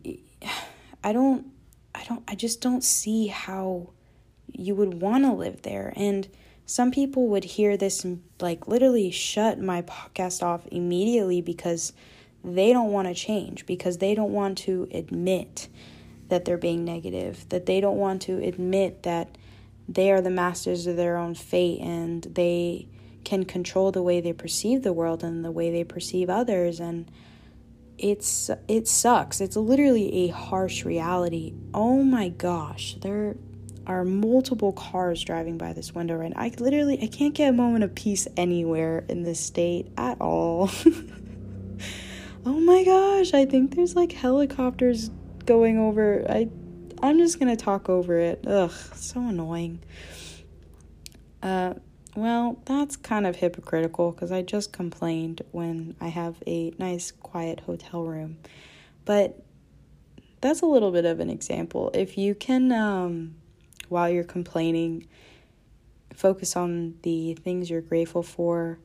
I 1.04 1.14
don't, 1.14 1.48
I 1.94 2.04
don't, 2.04 2.24
I 2.28 2.36
just 2.36 2.62
don't 2.62 2.84
see 2.84 3.28
how 3.28 3.90
you 4.53 4.75
would 4.75 5.01
want 5.01 5.24
to 5.24 5.34
live 5.34 5.62
there. 5.62 5.93
And 5.96 6.27
some 6.65 6.91
people 6.91 7.27
would 7.27 7.43
hear 7.43 7.77
this 7.77 8.03
and 8.03 8.24
like 8.39 8.67
literally 8.67 9.12
shut 9.12 9.60
my 9.60 9.81
podcast 9.81 10.43
off 10.43 10.65
immediately 10.72 11.41
because 11.41 11.93
they 12.43 12.74
don't 12.74 12.91
want 12.91 13.08
to 13.08 13.13
change, 13.13 13.65
because 13.65 13.98
they 13.98 14.15
don't 14.15 14.31
want 14.31 14.58
to 14.60 14.88
admit 14.91 15.67
that 16.29 16.46
they're 16.46 16.58
being 16.58 16.86
negative, 16.86 17.48
that 17.50 17.65
they 17.65 17.81
don't 17.81 17.98
want 17.98 18.22
to 18.24 18.41
admit 18.43 19.03
that 19.03 19.38
they 19.89 20.12
are 20.12 20.22
the 20.22 20.29
masters 20.29 20.88
of 20.88 20.96
their 20.96 21.17
own 21.17 21.36
fate 21.36 21.81
and 21.81 22.24
they 22.24 22.88
can 23.24 23.46
control 23.46 23.91
the 23.91 24.01
way 24.01 24.22
they 24.22 24.34
perceive 24.34 24.81
the 24.81 24.93
world 24.93 25.24
and 25.24 25.43
the 25.43 25.51
way 25.51 25.70
they 25.72 25.84
perceive 25.84 26.29
others 26.29 26.79
and 26.79 27.12
it's 27.98 28.50
it 28.67 28.88
sucks. 28.88 29.39
It's 29.41 29.55
literally 29.55 30.24
a 30.24 30.27
harsh 30.29 30.86
reality. 30.86 31.53
Oh 31.74 32.01
my 32.01 32.29
gosh, 32.29 32.96
there 33.01 33.36
are 33.88 34.04
multiple 34.04 34.72
cars 34.74 35.24
driving 35.24 35.58
by 35.58 35.74
this 35.74 35.94
window 35.94 36.16
right 36.16 36.32
now. 36.36 36.42
I 36.42 36.52
literally 36.60 37.02
I 37.02 37.08
can't 37.08 37.34
get 37.34 37.50
a 37.50 37.54
moment 37.54 37.84
of 37.84 37.96
peace 37.96 38.28
anywhere 38.38 39.04
in 39.10 39.24
this 39.24 39.40
state 39.40 39.92
at 39.98 40.20
all. 40.22 40.70
oh 42.46 42.60
my 42.60 42.84
gosh, 42.84 43.34
I 43.34 43.46
think 43.46 43.76
there's 43.76 43.96
like 43.96 44.12
helicopters 44.12 45.10
going 45.46 45.78
over. 45.78 46.26
I 46.30 46.50
I'm 47.02 47.18
just 47.18 47.40
going 47.40 47.56
to 47.56 47.62
talk 47.62 47.90
over 47.90 48.18
it. 48.18 48.46
Ugh, 48.46 48.72
so 48.94 49.20
annoying. 49.22 49.82
Uh 51.42 51.74
well, 52.16 52.62
that's 52.66 52.98
kind 52.98 53.26
of 53.26 53.38
hypocritical 53.38 54.12
because 54.12 54.32
I 54.34 54.42
just 54.42 54.74
complained 54.74 55.42
when 55.52 55.96
I 56.02 56.10
have 56.10 56.36
a 56.46 56.72
nice 56.78 57.12
quiet 57.12 57.62
hotel 57.62 58.04
room. 58.04 58.38
But 59.06 59.42
that's 60.42 60.62
a 60.62 60.66
little 60.66 60.92
bit 60.92 61.06
of 61.06 61.20
an 61.20 61.30
example. 61.30 61.90
If 61.94 62.18
you 62.18 62.36
can 62.36 62.72
um 62.72 63.36
while 63.92 64.10
you're 64.10 64.24
complaining, 64.24 65.08
focus 66.14 66.56
on 66.56 66.96
the 67.04 67.36
things 67.36 67.70
you're 67.70 67.82
grateful 67.82 68.24
for 68.24 68.80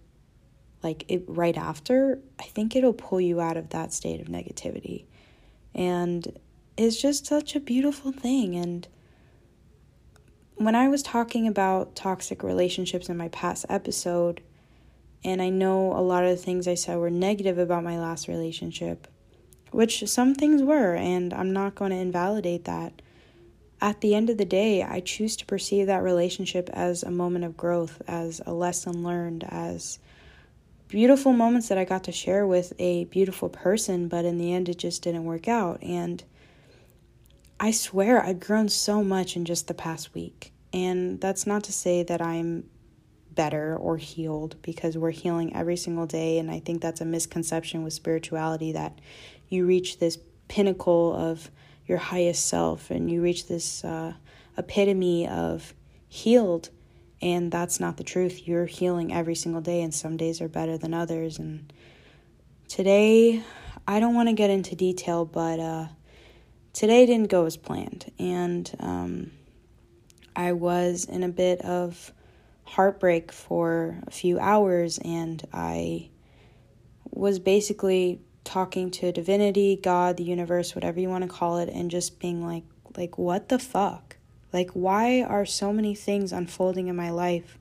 like 0.83 1.05
it 1.09 1.25
right 1.27 1.57
after, 1.57 2.21
I 2.39 2.45
think 2.45 2.77
it'll 2.77 2.93
pull 2.93 3.21
you 3.21 3.41
out 3.41 3.57
of 3.57 3.71
that 3.71 3.93
state 3.93 4.21
of 4.21 4.29
negativity. 4.29 5.05
And 5.75 6.39
it's 6.77 7.01
just 7.01 7.27
such 7.27 7.57
a 7.57 7.61
beautiful 7.61 8.13
thing 8.13 8.55
and 8.55 8.87
when 10.57 10.75
I 10.75 10.89
was 10.89 11.03
talking 11.03 11.47
about 11.47 11.95
toxic 11.95 12.43
relationships 12.43 13.09
in 13.09 13.17
my 13.17 13.29
past 13.29 13.67
episode, 13.69 14.41
and 15.23 15.43
I 15.43 15.51
know 15.51 15.93
a 15.93 16.01
lot 16.01 16.25
of 16.25 16.31
the 16.31 16.43
things 16.43 16.67
I 16.67 16.75
said 16.75 16.97
were 16.97 17.11
negative 17.11 17.59
about 17.59 17.85
my 17.85 17.99
last 17.99 18.27
relationship, 18.27 19.07
which 19.71 20.09
some 20.09 20.35
things 20.35 20.63
were, 20.63 20.95
and 20.95 21.35
I'm 21.35 21.53
not 21.53 21.75
going 21.75 21.91
to 21.91 21.99
invalidate 21.99 22.65
that 22.65 23.03
at 23.81 24.01
the 24.01 24.15
end 24.15 24.31
of 24.31 24.39
the 24.39 24.45
day, 24.45 24.83
I 24.83 25.01
choose 25.01 25.37
to 25.37 25.47
perceive 25.47 25.87
that 25.87 26.03
relationship 26.03 26.71
as 26.73 27.03
a 27.03 27.11
moment 27.11 27.45
of 27.45 27.57
growth, 27.57 28.01
as 28.09 28.41
a 28.47 28.53
lesson 28.53 29.03
learned, 29.03 29.45
as 29.49 29.99
beautiful 30.89 31.33
moments 31.33 31.69
that 31.69 31.79
I 31.79 31.85
got 31.85 32.05
to 32.05 32.13
share 32.13 32.47
with 32.47 32.73
a 32.79 33.05
beautiful 33.05 33.49
person, 33.49 34.09
but 34.09 34.25
in 34.25 34.39
the 34.39 34.53
end, 34.53 34.69
it 34.69 34.79
just 34.79 35.03
didn't 35.03 35.25
work 35.25 35.49
out. 35.49 35.83
And 35.83 36.23
I 37.59 37.71
swear 37.71 38.23
I've 38.23 38.41
grown 38.41 38.69
so 38.69 39.03
much 39.03 39.37
in 39.37 39.45
just 39.45 39.67
the 39.69 39.75
past 39.75 40.15
week. 40.15 40.53
And 40.73 41.21
that's 41.21 41.47
not 41.47 41.65
to 41.65 41.73
say 41.73 42.03
that 42.03 42.23
I'm 42.23 42.69
better 43.31 43.77
or 43.77 43.97
healed 43.99 44.57
because 44.63 44.97
we're 44.97 45.11
healing 45.11 45.55
every 45.55 45.77
single 45.77 46.07
day. 46.07 46.39
And 46.39 46.51
I 46.51 46.61
think 46.61 46.81
that's 46.81 47.01
a 47.01 47.05
misconception 47.05 47.83
with 47.83 47.93
spirituality 47.93 48.73
that 48.73 49.01
you 49.49 49.67
reach 49.67 49.99
this 49.99 50.19
pinnacle 50.49 51.15
of 51.15 51.51
your 51.87 51.99
highest 51.99 52.47
self 52.47 52.91
and 52.91 53.11
you 53.11 53.23
reach 53.23 53.47
this 53.47 53.85
uh, 53.85 54.13
epitome 54.59 55.29
of 55.29 55.75
healed 56.09 56.71
and 57.23 57.51
that's 57.51 57.81
not 57.81 57.97
the 57.97 58.05
truth. 58.05 58.47
You're 58.47 58.67
healing 58.67 59.13
every 59.13 59.35
single 59.35 59.63
day 59.63 59.83
and 59.83 59.95
some 59.95 60.17
days 60.17 60.41
are 60.41 60.49
better 60.49 60.77
than 60.77 60.93
others. 60.93 61.39
And 61.39 61.73
today 62.69 63.43
i 63.87 64.01
don't 64.01 64.15
want 64.15 64.29
to 64.29 64.35
get 64.35 64.51
into 64.51 64.75
detail 64.75 65.25
but 65.25 65.61
uh, 65.61 65.87
today 66.73 67.07
didn't 67.07 67.31
go 67.31 67.47
as 67.47 67.57
planned. 67.57 68.11
And 68.19 68.71
um, 68.81 69.31
i 70.35 70.53
was 70.53 71.05
in 71.05 71.23
a 71.23 71.29
bit 71.29 71.61
of 71.63 72.13
heartbreak 72.65 73.31
for 73.31 74.01
a 74.07 74.11
few 74.11 74.41
hours 74.41 74.99
and 74.99 75.47
i 75.53 76.11
was 77.11 77.39
basically 77.39 78.21
talking 78.47 78.91
to 78.93 79.13
divinity, 79.13 79.79
God, 79.83 80.17
the 80.17 80.25
universe, 80.25 80.75
whatever 80.75 80.99
you 80.99 81.09
want 81.09 81.23
to 81.23 81.29
call 81.29 81.59
it, 81.59 81.69
and 81.69 81.91
just 81.91 82.19
being 82.19 82.47
like, 82.47 82.65
like, 82.97 83.19
what 83.19 83.51
the 83.51 83.59
fuck? 83.59 84.17
Like, 84.53 84.71
why 84.71 85.23
are 85.23 85.45
so 85.45 85.73
many 85.73 85.95
things 85.95 86.33
unfolding 86.33 86.89
in 86.89 86.97
my 86.97 87.11
life 87.11 87.59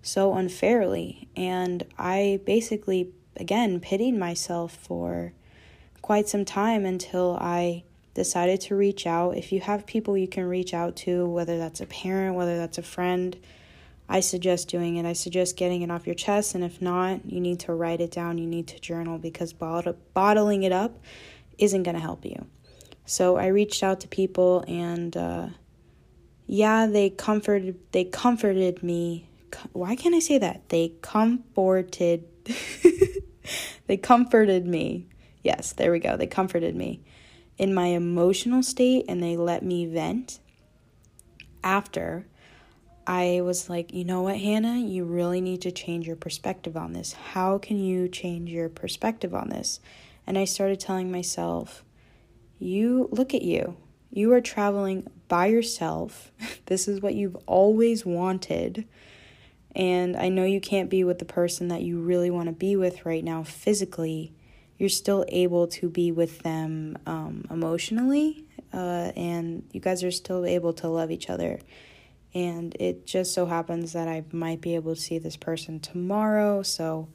so 0.00 0.34
unfairly? 0.34 1.28
And 1.36 1.84
I 1.98 2.40
basically, 2.46 3.10
again, 3.36 3.80
pitied 3.80 4.16
myself 4.16 4.74
for 4.74 5.32
quite 6.00 6.28
some 6.28 6.44
time 6.44 6.86
until 6.86 7.36
I 7.40 7.84
decided 8.14 8.60
to 8.62 8.76
reach 8.76 9.06
out. 9.06 9.36
If 9.36 9.52
you 9.52 9.60
have 9.60 9.86
people 9.86 10.16
you 10.16 10.28
can 10.28 10.44
reach 10.44 10.72
out 10.72 10.96
to, 10.96 11.26
whether 11.26 11.58
that's 11.58 11.80
a 11.80 11.86
parent, 11.86 12.36
whether 12.36 12.56
that's 12.56 12.78
a 12.78 12.82
friend, 12.82 13.36
I 14.08 14.20
suggest 14.20 14.68
doing 14.68 14.96
it. 14.96 15.06
I 15.06 15.14
suggest 15.14 15.56
getting 15.56 15.82
it 15.82 15.90
off 15.90 16.06
your 16.06 16.14
chest, 16.14 16.54
and 16.54 16.62
if 16.62 16.82
not, 16.82 17.24
you 17.24 17.40
need 17.40 17.60
to 17.60 17.74
write 17.74 18.00
it 18.00 18.10
down. 18.10 18.38
You 18.38 18.46
need 18.46 18.68
to 18.68 18.78
journal 18.78 19.18
because 19.18 19.52
bottle- 19.52 19.96
bottling 20.12 20.62
it 20.62 20.72
up 20.72 20.98
isn't 21.58 21.84
going 21.84 21.94
to 21.94 22.02
help 22.02 22.24
you. 22.24 22.46
So 23.06 23.36
I 23.36 23.46
reached 23.46 23.82
out 23.82 24.00
to 24.00 24.08
people, 24.08 24.64
and 24.68 25.16
uh, 25.16 25.48
yeah, 26.46 26.86
they 26.86 27.10
comforted. 27.10 27.78
They 27.92 28.04
comforted 28.04 28.82
me. 28.82 29.28
Why 29.72 29.96
can't 29.96 30.14
I 30.14 30.20
say 30.20 30.38
that? 30.38 30.68
They 30.68 30.94
comforted. 31.00 32.24
they 33.86 33.96
comforted 33.96 34.66
me. 34.66 35.08
Yes, 35.42 35.72
there 35.72 35.92
we 35.92 35.98
go. 35.98 36.16
They 36.16 36.26
comforted 36.26 36.74
me 36.74 37.02
in 37.56 37.72
my 37.72 37.86
emotional 37.86 38.62
state, 38.62 39.06
and 39.08 39.22
they 39.22 39.36
let 39.36 39.62
me 39.62 39.86
vent. 39.86 40.40
After 41.62 42.26
I 43.06 43.40
was 43.42 43.68
like, 43.68 43.92
you 43.92 44.04
know 44.04 44.22
what, 44.22 44.38
Hannah, 44.38 44.78
you 44.78 45.04
really 45.04 45.40
need 45.40 45.62
to 45.62 45.72
change 45.72 46.06
your 46.06 46.16
perspective 46.16 46.76
on 46.76 46.92
this. 46.92 47.12
How 47.12 47.58
can 47.58 47.78
you 47.78 48.08
change 48.08 48.50
your 48.50 48.68
perspective 48.68 49.34
on 49.34 49.50
this? 49.50 49.80
And 50.26 50.38
I 50.38 50.44
started 50.44 50.80
telling 50.80 51.12
myself, 51.12 51.84
you 52.58 53.08
look 53.12 53.34
at 53.34 53.42
you. 53.42 53.76
You 54.10 54.32
are 54.32 54.40
traveling 54.40 55.10
by 55.28 55.46
yourself. 55.46 56.32
this 56.66 56.88
is 56.88 57.00
what 57.00 57.14
you've 57.14 57.36
always 57.46 58.06
wanted. 58.06 58.86
And 59.76 60.16
I 60.16 60.28
know 60.28 60.44
you 60.44 60.60
can't 60.60 60.88
be 60.88 61.04
with 61.04 61.18
the 61.18 61.24
person 61.24 61.68
that 61.68 61.82
you 61.82 62.00
really 62.00 62.30
want 62.30 62.46
to 62.46 62.52
be 62.52 62.76
with 62.76 63.04
right 63.04 63.24
now 63.24 63.42
physically. 63.42 64.32
You're 64.78 64.88
still 64.88 65.24
able 65.28 65.66
to 65.68 65.88
be 65.88 66.10
with 66.10 66.40
them 66.40 66.96
um, 67.06 67.44
emotionally, 67.50 68.44
uh, 68.72 69.12
and 69.16 69.68
you 69.72 69.80
guys 69.80 70.02
are 70.02 70.10
still 70.10 70.44
able 70.44 70.72
to 70.74 70.88
love 70.88 71.10
each 71.10 71.28
other 71.28 71.60
and 72.34 72.74
it 72.80 73.06
just 73.06 73.32
so 73.32 73.46
happens 73.46 73.92
that 73.92 74.08
I 74.08 74.24
might 74.32 74.60
be 74.60 74.74
able 74.74 74.94
to 74.94 75.00
see 75.00 75.18
this 75.18 75.36
person 75.36 75.78
tomorrow, 75.78 76.62
so 76.62 77.08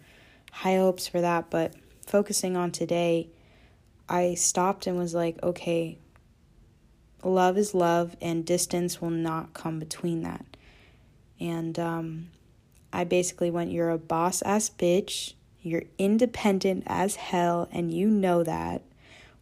high 0.52 0.78
hopes 0.78 1.08
for 1.08 1.20
that. 1.22 1.50
But 1.50 1.74
focusing 2.06 2.56
on 2.56 2.72
today, 2.72 3.30
I 4.08 4.36
stopped 4.36 4.88
and 4.88 4.98
was 4.98 5.14
like, 5.14 5.42
okay, 5.44 5.98
love 7.24 7.58
is 7.58 7.74
love, 7.74 8.16
and 8.22 8.46
distance 8.46 9.02
will 9.02 9.10
not 9.10 9.54
come 9.54 9.78
between 9.78 10.22
that. 10.22 10.46
And 11.40 11.78
um, 11.78 12.30
I 12.92 13.04
basically 13.04 13.52
went, 13.52 13.72
You're 13.72 13.92
a 13.92 13.98
boss 13.98 14.42
ass 14.42 14.70
bitch, 14.70 15.34
you're 15.62 15.84
independent 15.98 16.84
as 16.88 17.16
hell, 17.16 17.68
and 17.72 17.94
you 17.94 18.10
know 18.10 18.44
that. 18.44 18.84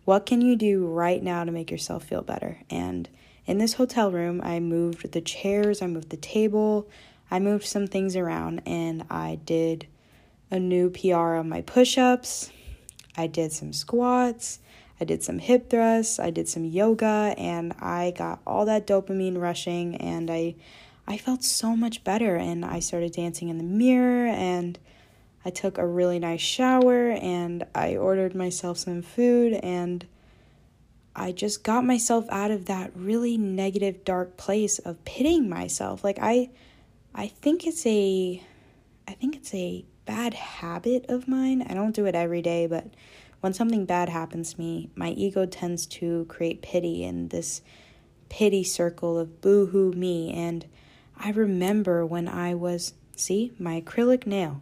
What 0.05 0.25
can 0.25 0.41
you 0.41 0.55
do 0.55 0.85
right 0.85 1.21
now 1.21 1.43
to 1.43 1.51
make 1.51 1.69
yourself 1.69 2.03
feel 2.03 2.21
better? 2.21 2.59
And 2.69 3.09
in 3.47 3.57
this 3.57 3.73
hotel 3.73 4.11
room, 4.11 4.41
I 4.43 4.59
moved 4.59 5.13
the 5.13 5.21
chairs, 5.21 5.81
I 5.81 5.87
moved 5.87 6.09
the 6.09 6.17
table, 6.17 6.87
I 7.31 7.39
moved 7.39 7.65
some 7.65 7.87
things 7.87 8.15
around, 8.15 8.61
and 8.65 9.05
I 9.09 9.39
did 9.45 9.87
a 10.51 10.59
new 10.59 10.89
PR 10.89 11.35
on 11.35 11.49
my 11.49 11.61
push 11.61 11.97
ups. 11.97 12.51
I 13.15 13.27
did 13.27 13.51
some 13.51 13.73
squats. 13.73 14.59
I 14.99 15.05
did 15.05 15.23
some 15.23 15.39
hip 15.39 15.69
thrusts. 15.69 16.19
I 16.19 16.29
did 16.29 16.47
some 16.47 16.65
yoga, 16.65 17.33
and 17.37 17.73
I 17.79 18.13
got 18.15 18.41
all 18.45 18.65
that 18.65 18.85
dopamine 18.85 19.39
rushing, 19.39 19.95
and 19.95 20.29
I, 20.29 20.55
I 21.07 21.17
felt 21.17 21.43
so 21.43 21.75
much 21.75 22.03
better. 22.03 22.35
And 22.35 22.65
I 22.65 22.79
started 22.79 23.13
dancing 23.13 23.49
in 23.49 23.57
the 23.57 23.63
mirror, 23.63 24.27
and 24.27 24.77
I 25.45 25.49
took 25.49 25.77
a 25.77 25.85
really 25.85 26.19
nice 26.19 26.41
shower, 26.41 27.11
and 27.11 27.65
I 27.73 27.95
ordered 27.95 28.35
myself 28.35 28.77
some 28.77 29.01
food, 29.01 29.53
and 29.63 30.05
I 31.19 31.31
just 31.31 31.63
got 31.63 31.83
myself 31.83 32.25
out 32.29 32.51
of 32.51 32.65
that 32.65 32.91
really 32.95 33.37
negative, 33.37 34.05
dark 34.05 34.37
place 34.37 34.77
of 34.77 35.03
pitying 35.03 35.49
myself. 35.49 36.03
Like 36.03 36.19
I, 36.21 36.51
I 37.15 37.27
think 37.27 37.65
it's 37.65 37.85
a, 37.87 38.43
I 39.07 39.13
think 39.13 39.35
it's 39.35 39.51
a 39.53 39.83
bad 40.05 40.35
habit 40.35 41.07
of 41.09 41.27
mine. 41.27 41.65
I 41.67 41.73
don't 41.73 41.95
do 41.95 42.05
it 42.05 42.13
every 42.13 42.43
day, 42.43 42.67
but 42.67 42.85
when 43.41 43.53
something 43.53 43.85
bad 43.85 44.09
happens 44.09 44.53
to 44.53 44.59
me, 44.59 44.91
my 44.95 45.09
ego 45.09 45.47
tends 45.47 45.87
to 45.87 46.25
create 46.25 46.61
pity 46.61 47.03
and 47.03 47.31
this 47.31 47.61
pity 48.29 48.63
circle 48.63 49.17
of 49.17 49.41
boo 49.41 49.65
hoo 49.65 49.91
me. 49.93 50.31
And 50.31 50.65
I 51.17 51.31
remember 51.31 52.05
when 52.05 52.27
I 52.27 52.53
was, 52.53 52.93
see, 53.15 53.53
my 53.57 53.81
acrylic 53.81 54.27
nail. 54.27 54.61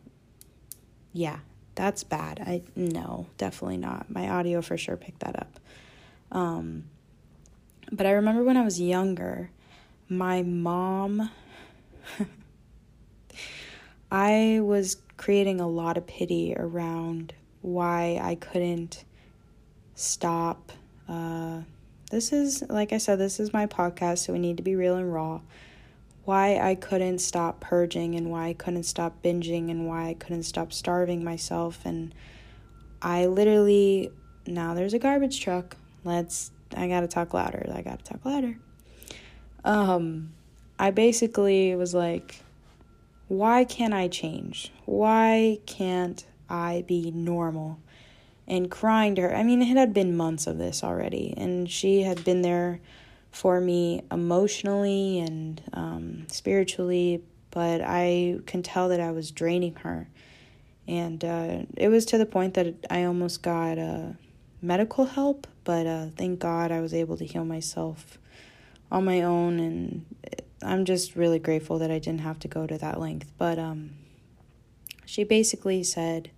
Yeah, 1.12 1.40
that's 1.76 2.06
bad. 2.06 2.40
I, 2.40 2.62
no, 2.78 3.28
definitely 3.38 3.78
not. 3.78 4.10
My 4.10 4.30
audio 4.30 4.62
for 4.62 4.78
sure 4.78 4.96
picked 4.96 5.20
that 5.20 5.38
up. 5.38 5.60
Um, 6.36 6.90
but 7.94 8.06
I 8.06 8.12
remember 8.12 8.44
when 8.44 8.58
I 8.58 8.64
was 8.64 8.80
younger, 8.80 9.50
my 10.10 10.44
mom, 10.44 11.32
I 14.12 14.60
was 14.62 14.98
creating 15.16 15.62
a 15.62 15.68
lot 15.68 15.96
of 15.98 16.06
pity 16.06 16.54
around 16.58 17.34
why 17.62 18.20
I 18.22 18.36
couldn't 18.36 19.06
stop. 19.96 20.74
Uh, 21.08 21.62
this 22.12 22.34
is, 22.34 22.64
like 22.68 22.92
I 22.92 22.98
said, 22.98 23.18
this 23.18 23.40
is 23.40 23.54
my 23.54 23.66
podcast, 23.66 24.18
so 24.18 24.34
we 24.34 24.40
need 24.40 24.58
to 24.58 24.64
be 24.64 24.76
real 24.76 24.98
and 24.98 25.14
raw. 25.14 25.40
Why 26.26 26.58
I 26.58 26.76
couldn't 26.76 27.20
stop 27.20 27.62
purging 27.62 28.16
and 28.16 28.30
why 28.30 28.48
I 28.48 28.54
couldn't 28.54 28.84
stop 28.84 29.24
binging 29.24 29.72
and 29.72 29.88
why 29.88 30.10
I 30.10 30.14
couldn't 30.16 30.44
stop 30.44 30.74
starving 30.74 31.24
myself. 31.24 31.86
And 31.86 32.14
I 33.02 33.28
literally, 33.28 34.12
now 34.46 34.74
there's 34.74 34.94
a 34.94 35.00
garbage 35.00 35.40
truck. 35.40 35.78
Let's, 36.06 36.52
I 36.78 36.88
gotta 36.88 37.08
talk 37.08 37.34
louder. 37.34 37.70
I 37.74 37.82
gotta 37.82 38.04
talk 38.04 38.24
louder. 38.24 38.58
Um, 39.66 40.34
I 40.78 40.92
basically 40.92 41.76
was 41.76 41.94
like, 41.94 42.42
why 43.28 43.64
can't 43.64 43.94
I 43.94 44.08
change? 44.08 44.72
Why 44.86 45.60
can't 45.66 46.24
I 46.48 46.86
be 46.88 47.12
normal? 47.12 47.80
And 48.48 48.70
crying 48.70 49.16
to 49.16 49.24
her. 49.24 49.36
I 49.36 49.42
mean, 49.42 49.64
it 49.64 49.76
had 49.76 49.94
been 49.94 50.16
months 50.16 50.46
of 50.46 50.60
this 50.60 50.84
already, 50.84 51.34
and 51.36 51.70
she 51.70 52.04
had 52.04 52.24
been 52.24 52.44
there 52.44 52.80
for 53.32 53.60
me 53.60 54.04
emotionally 54.12 55.20
and 55.20 55.62
um, 55.74 56.28
spiritually, 56.30 57.24
but 57.50 57.82
I 57.84 58.40
can 58.46 58.62
tell 58.62 58.90
that 58.90 59.00
I 59.00 59.12
was 59.12 59.32
draining 59.32 59.76
her. 59.78 60.08
And 60.88 61.26
uh, 61.26 61.64
it 61.76 61.90
was 61.90 62.06
to 62.06 62.20
the 62.20 62.28
point 62.28 62.54
that 62.54 62.76
I 62.92 63.06
almost 63.06 63.42
got 63.42 63.80
uh, 63.80 64.10
medical 64.66 65.06
help, 65.06 65.48
but 65.64 65.86
uh, 65.86 66.08
thank 66.18 66.40
God 66.40 66.72
I 66.72 66.82
was 66.82 66.94
able 66.94 67.18
to 67.18 67.26
heal 67.26 67.46
myself 67.46 68.18
on 68.92 69.06
my 69.06 69.22
own 69.22 69.60
and 69.60 70.06
I'm 70.62 70.86
just 70.86 71.16
really 71.16 71.40
grateful 71.40 71.80
that 71.80 71.92
I 71.92 72.00
didn't 72.00 72.22
have 72.22 72.40
to 72.40 72.48
go 72.48 72.66
to 72.66 72.78
that 72.78 73.00
length. 73.00 73.32
But 73.38 73.60
um, 73.60 73.92
she 75.06 75.24
basically 75.24 75.84
said, 75.84 76.32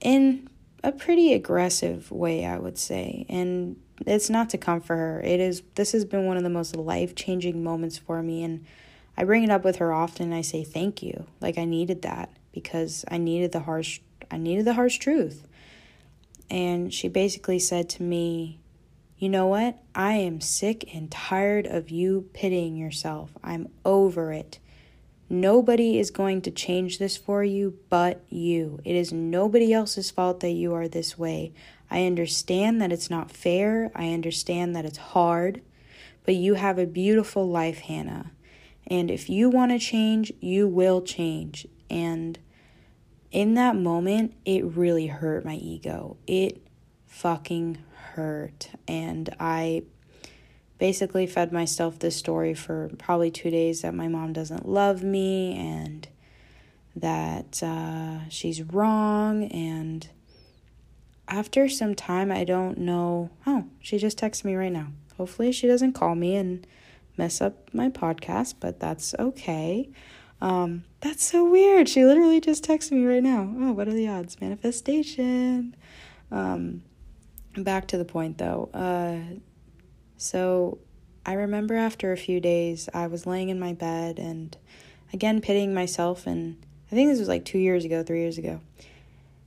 in 0.00 0.48
a 0.82 0.92
pretty 0.92 1.32
aggressive 1.32 2.10
way, 2.10 2.44
I 2.44 2.58
would 2.58 2.78
say, 2.78 3.26
and 3.28 3.76
it's 4.06 4.30
not 4.30 4.50
to 4.50 4.58
comfort 4.58 4.96
her. 4.96 5.20
It 5.20 5.40
is. 5.40 5.62
This 5.74 5.92
has 5.92 6.04
been 6.04 6.26
one 6.26 6.36
of 6.36 6.42
the 6.42 6.50
most 6.50 6.74
life 6.74 7.14
changing 7.14 7.62
moments 7.62 7.98
for 7.98 8.22
me, 8.22 8.42
and 8.42 8.64
I 9.16 9.24
bring 9.24 9.44
it 9.44 9.50
up 9.50 9.62
with 9.62 9.76
her 9.76 9.92
often. 9.92 10.32
I 10.32 10.40
say 10.40 10.64
thank 10.64 11.02
you, 11.02 11.26
like 11.40 11.58
I 11.58 11.66
needed 11.66 12.02
that 12.02 12.30
because 12.52 13.04
I 13.08 13.18
needed 13.18 13.52
the 13.52 13.60
harsh. 13.60 14.00
I 14.30 14.38
needed 14.38 14.64
the 14.64 14.74
harsh 14.74 14.98
truth, 14.98 15.46
and 16.50 16.92
she 16.92 17.08
basically 17.08 17.58
said 17.58 17.88
to 17.90 18.02
me, 18.02 18.60
you 19.16 19.28
know 19.28 19.46
what? 19.46 19.78
I 19.94 20.14
am 20.14 20.40
sick 20.40 20.94
and 20.94 21.10
tired 21.10 21.66
of 21.66 21.90
you 21.90 22.28
pitying 22.32 22.76
yourself. 22.76 23.30
I'm 23.44 23.68
over 23.84 24.32
it. 24.32 24.58
Nobody 25.28 25.98
is 25.98 26.10
going 26.10 26.42
to 26.42 26.50
change 26.50 26.98
this 26.98 27.16
for 27.16 27.44
you 27.44 27.78
but 27.88 28.24
you. 28.30 28.80
It 28.84 28.96
is 28.96 29.12
nobody 29.12 29.72
else's 29.72 30.10
fault 30.10 30.40
that 30.40 30.52
you 30.52 30.74
are 30.74 30.88
this 30.88 31.16
way. 31.16 31.52
I 31.90 32.06
understand 32.06 32.80
that 32.80 32.92
it's 32.92 33.10
not 33.10 33.30
fair. 33.30 33.92
I 33.94 34.12
understand 34.12 34.74
that 34.74 34.84
it's 34.84 34.98
hard. 34.98 35.62
But 36.24 36.34
you 36.34 36.54
have 36.54 36.78
a 36.78 36.86
beautiful 36.86 37.48
life, 37.48 37.80
Hannah. 37.80 38.32
And 38.86 39.10
if 39.10 39.30
you 39.30 39.50
want 39.50 39.70
to 39.70 39.78
change, 39.78 40.32
you 40.40 40.66
will 40.66 41.02
change. 41.02 41.66
And 41.88 42.38
in 43.30 43.54
that 43.54 43.76
moment, 43.76 44.34
it 44.44 44.64
really 44.64 45.06
hurt 45.06 45.44
my 45.44 45.54
ego. 45.54 46.16
It 46.26 46.66
fucking 47.06 47.78
hurt. 48.14 48.70
And 48.88 49.34
I 49.38 49.84
basically 50.78 51.26
fed 51.26 51.52
myself 51.52 51.98
this 51.98 52.16
story 52.16 52.54
for 52.54 52.90
probably 52.98 53.30
two 53.30 53.50
days 53.50 53.82
that 53.82 53.94
my 53.94 54.08
mom 54.08 54.32
doesn't 54.32 54.68
love 54.68 55.02
me 55.02 55.56
and 55.56 56.08
that 56.96 57.62
uh, 57.62 58.28
she's 58.28 58.62
wrong. 58.62 59.44
And 59.44 60.08
after 61.28 61.68
some 61.68 61.94
time, 61.94 62.32
I 62.32 62.44
don't 62.44 62.78
know. 62.78 63.30
Oh, 63.46 63.66
she 63.80 63.98
just 63.98 64.18
texted 64.18 64.44
me 64.44 64.56
right 64.56 64.72
now. 64.72 64.88
Hopefully, 65.16 65.52
she 65.52 65.66
doesn't 65.66 65.92
call 65.92 66.14
me 66.14 66.34
and 66.34 66.66
mess 67.16 67.40
up 67.40 67.72
my 67.74 67.90
podcast, 67.90 68.54
but 68.58 68.80
that's 68.80 69.14
okay. 69.18 69.90
Um, 70.40 70.84
that's 71.00 71.24
so 71.24 71.48
weird. 71.48 71.88
She 71.88 72.04
literally 72.04 72.40
just 72.40 72.64
texted 72.64 72.92
me 72.92 73.04
right 73.04 73.22
now. 73.22 73.52
Oh, 73.58 73.72
what 73.72 73.88
are 73.88 73.92
the 73.92 74.08
odds? 74.08 74.40
Manifestation. 74.40 75.76
Um, 76.30 76.82
back 77.56 77.88
to 77.88 77.98
the 77.98 78.04
point 78.04 78.38
though. 78.38 78.70
Uh, 78.72 79.38
so 80.16 80.78
I 81.26 81.34
remember 81.34 81.74
after 81.74 82.12
a 82.12 82.16
few 82.16 82.40
days, 82.40 82.88
I 82.94 83.06
was 83.06 83.26
laying 83.26 83.48
in 83.50 83.60
my 83.60 83.72
bed 83.72 84.18
and 84.18 84.56
again 85.12 85.40
pitying 85.40 85.74
myself. 85.74 86.26
And 86.26 86.64
I 86.90 86.94
think 86.94 87.10
this 87.10 87.18
was 87.18 87.28
like 87.28 87.44
two 87.44 87.58
years 87.58 87.84
ago, 87.84 88.02
three 88.02 88.20
years 88.20 88.38
ago. 88.38 88.60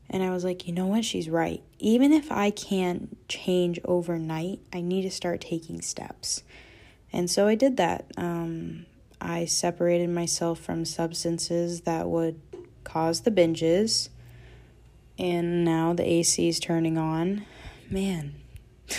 And 0.09 0.21
I 0.21 0.29
was 0.29 0.43
like, 0.43 0.67
you 0.67 0.73
know 0.73 0.85
what? 0.85 1.05
She's 1.05 1.27
right. 1.27 1.63
Even 1.79 2.11
if 2.11 2.31
I 2.31 2.51
can't 2.51 3.17
change 3.27 3.79
overnight, 3.83 4.59
I 4.71 4.81
need 4.81 5.01
to 5.03 5.11
start 5.11 5.41
taking 5.41 5.81
steps. 5.81 6.43
And 7.11 7.31
so 7.31 7.47
I 7.47 7.55
did 7.55 7.77
that. 7.77 8.11
Um, 8.15 8.85
I 9.23 9.45
separated 9.45 10.09
myself 10.09 10.59
from 10.59 10.83
substances 10.85 11.81
that 11.81 12.09
would 12.09 12.41
cause 12.83 13.21
the 13.21 13.31
binges. 13.31 14.09
And 15.17 15.63
now 15.63 15.93
the 15.93 16.07
AC 16.07 16.47
is 16.47 16.59
turning 16.59 16.97
on 16.97 17.45
man, 17.89 18.33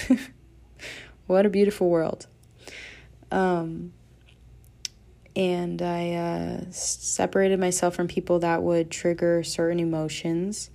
what 1.27 1.45
a 1.45 1.51
beautiful 1.51 1.91
world. 1.91 2.27
Um, 3.31 3.93
and 5.37 5.83
I 5.83 6.13
uh, 6.13 6.71
separated 6.71 7.59
myself 7.59 7.97
from 7.97 8.07
people 8.07 8.39
that 8.39 8.63
would 8.63 8.91
trigger 8.91 9.43
certain 9.43 9.81
emotions. 9.81 10.71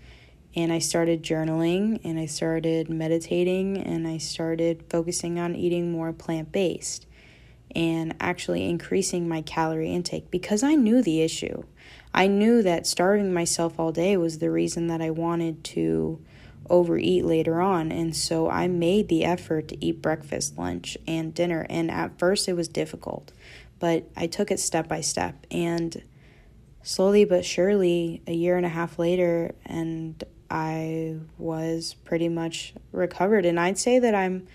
And 0.55 0.73
I 0.73 0.79
started 0.79 1.23
journaling 1.23 2.01
and 2.03 2.19
I 2.19 2.25
started 2.25 2.89
meditating 2.89 3.77
and 3.77 4.07
I 4.07 4.17
started 4.17 4.83
focusing 4.89 5.39
on 5.39 5.55
eating 5.55 5.91
more 5.91 6.12
plant 6.12 6.51
based 6.51 7.05
and 7.75 8.15
actually 8.19 8.67
increasing 8.67 9.27
my 9.27 9.41
calorie 9.41 9.93
intake 9.93 10.32
because 10.32 10.63
I 10.63 10.75
knew 10.75 11.01
the 11.01 11.21
issue. 11.21 11.63
I 12.13 12.27
knew 12.27 12.63
that 12.63 12.88
starving 12.88 13.34
myself 13.34 13.79
all 13.79 13.91
day 13.91 14.17
was 14.17 14.39
the 14.39 14.49
reason 14.49 14.88
that 14.88 15.01
I 15.01 15.12
wanted 15.12 15.63
to 15.65 16.19
overeat 16.69 17.25
later 17.25 17.62
on. 17.62 17.91
And 17.91 18.15
so 18.15 18.49
I 18.49 18.67
made 18.67 19.08
the 19.08 19.25
effort 19.25 19.67
to 19.69 19.86
eat 19.86 20.01
breakfast, 20.01 20.58
lunch, 20.58 20.97
and 21.08 21.34
dinner. 21.34 21.65
And 21.69 21.91
at 21.91 22.17
first 22.17 22.47
it 22.47 22.53
was 22.53 22.67
difficult, 22.67 23.32
but 23.79 24.10
I 24.15 24.27
took 24.27 24.51
it 24.51 24.60
step 24.60 24.88
by 24.88 25.01
step. 25.01 25.45
And 25.51 26.01
slowly 26.82 27.25
but 27.25 27.45
surely, 27.45 28.21
a 28.27 28.34
year 28.34 28.58
and 28.58 28.65
a 28.65 28.69
half 28.69 28.97
later, 28.97 29.53
and 29.65 30.23
I 30.49 31.17
was 31.38 31.95
pretty 32.05 32.29
much 32.29 32.73
recovered. 32.91 33.45
And 33.45 33.60
I'd 33.60 33.77
say 33.77 33.99
that 33.99 34.15
I'm 34.15 34.47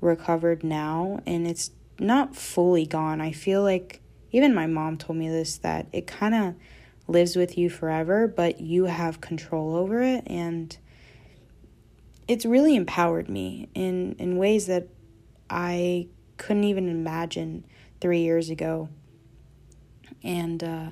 recovered 0.00 0.62
now, 0.62 1.20
and 1.26 1.46
it's 1.46 1.70
not 1.98 2.34
fully 2.34 2.86
gone. 2.86 3.20
I 3.20 3.32
feel 3.32 3.62
like 3.62 4.00
even 4.32 4.54
my 4.54 4.66
mom 4.66 4.96
told 4.98 5.18
me 5.18 5.28
this 5.28 5.58
that 5.58 5.86
it 5.92 6.06
kind 6.06 6.34
of 6.34 6.54
lives 7.06 7.36
with 7.36 7.56
you 7.56 7.70
forever, 7.70 8.26
but 8.26 8.60
you 8.60 8.84
have 8.84 9.20
control 9.20 9.76
over 9.76 10.02
it. 10.02 10.24
And 10.26 10.76
it's 12.26 12.44
really 12.44 12.74
empowered 12.74 13.28
me 13.28 13.68
in 13.74 14.16
in 14.18 14.36
ways 14.36 14.66
that 14.66 14.88
I 15.48 16.08
couldn't 16.36 16.64
even 16.64 16.88
imagine 16.88 17.64
three 18.00 18.20
years 18.20 18.50
ago. 18.50 18.88
And 20.22 20.64
uh, 20.64 20.90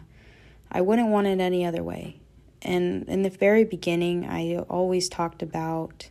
I 0.71 0.83
wouldn't 0.83 1.09
want 1.09 1.27
it 1.27 1.41
any 1.41 1.65
other 1.65 1.83
way. 1.83 2.21
And 2.61 3.09
in 3.09 3.23
the 3.23 3.31
very 3.31 3.65
beginning, 3.65 4.27
I 4.27 4.59
always 4.69 5.09
talked 5.09 5.43
about 5.43 6.11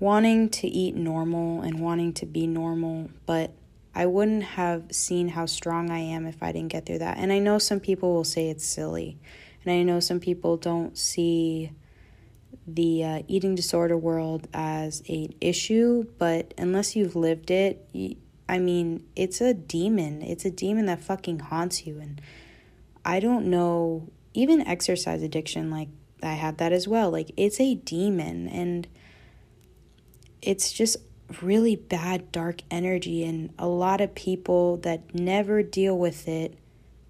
wanting 0.00 0.48
to 0.50 0.66
eat 0.66 0.94
normal 0.94 1.62
and 1.62 1.80
wanting 1.80 2.12
to 2.14 2.26
be 2.26 2.46
normal, 2.46 3.10
but 3.26 3.52
I 3.94 4.06
wouldn't 4.06 4.42
have 4.42 4.92
seen 4.92 5.28
how 5.28 5.46
strong 5.46 5.90
I 5.90 5.98
am 5.98 6.26
if 6.26 6.42
I 6.42 6.52
didn't 6.52 6.72
get 6.72 6.84
through 6.84 6.98
that. 6.98 7.16
And 7.16 7.32
I 7.32 7.38
know 7.38 7.58
some 7.58 7.80
people 7.80 8.12
will 8.12 8.24
say 8.24 8.50
it's 8.50 8.66
silly, 8.66 9.18
and 9.64 9.72
I 9.72 9.82
know 9.82 10.00
some 10.00 10.20
people 10.20 10.56
don't 10.56 10.98
see 10.98 11.72
the 12.66 13.04
uh, 13.04 13.22
eating 13.28 13.54
disorder 13.54 13.96
world 13.96 14.48
as 14.54 15.02
an 15.08 15.34
issue, 15.40 16.04
but 16.18 16.54
unless 16.56 16.96
you've 16.96 17.14
lived 17.14 17.50
it, 17.50 17.86
I 18.48 18.58
mean, 18.58 19.04
it's 19.14 19.40
a 19.40 19.54
demon. 19.54 20.22
It's 20.22 20.44
a 20.44 20.50
demon 20.50 20.86
that 20.86 21.02
fucking 21.02 21.40
haunts 21.40 21.86
you. 21.86 21.98
And 22.00 22.20
I 23.04 23.20
don't 23.20 23.46
know, 23.46 24.08
even 24.32 24.66
exercise 24.66 25.22
addiction, 25.22 25.70
like 25.70 25.88
I 26.22 26.34
had 26.34 26.58
that 26.58 26.72
as 26.72 26.88
well. 26.88 27.10
Like, 27.10 27.30
it's 27.36 27.60
a 27.60 27.74
demon. 27.74 28.48
And 28.48 28.88
it's 30.46 30.72
just 30.72 30.96
really 31.42 31.76
bad, 31.76 32.30
dark 32.32 32.60
energy. 32.70 33.24
And 33.24 33.52
a 33.58 33.66
lot 33.66 34.00
of 34.00 34.14
people 34.14 34.76
that 34.78 35.14
never 35.14 35.62
deal 35.62 35.98
with 35.98 36.28
it 36.28 36.58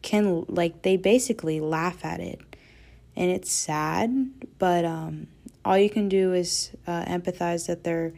can, 0.03 0.45
like, 0.49 0.83
they 0.83 0.97
basically 0.97 1.61
laugh 1.61 2.05
at 2.05 2.21
it. 2.21 2.41
And 3.17 3.31
it's 3.31 3.51
sad, 3.51 4.31
but 4.59 4.85
um, 4.85 5.29
all 5.65 5.79
you 5.79 5.89
can 5.89 6.09
do 6.09 6.33
is 6.33 6.71
uh, 6.87 7.05
empathize 7.05 7.67
that 7.69 7.85
they're 7.85 8.13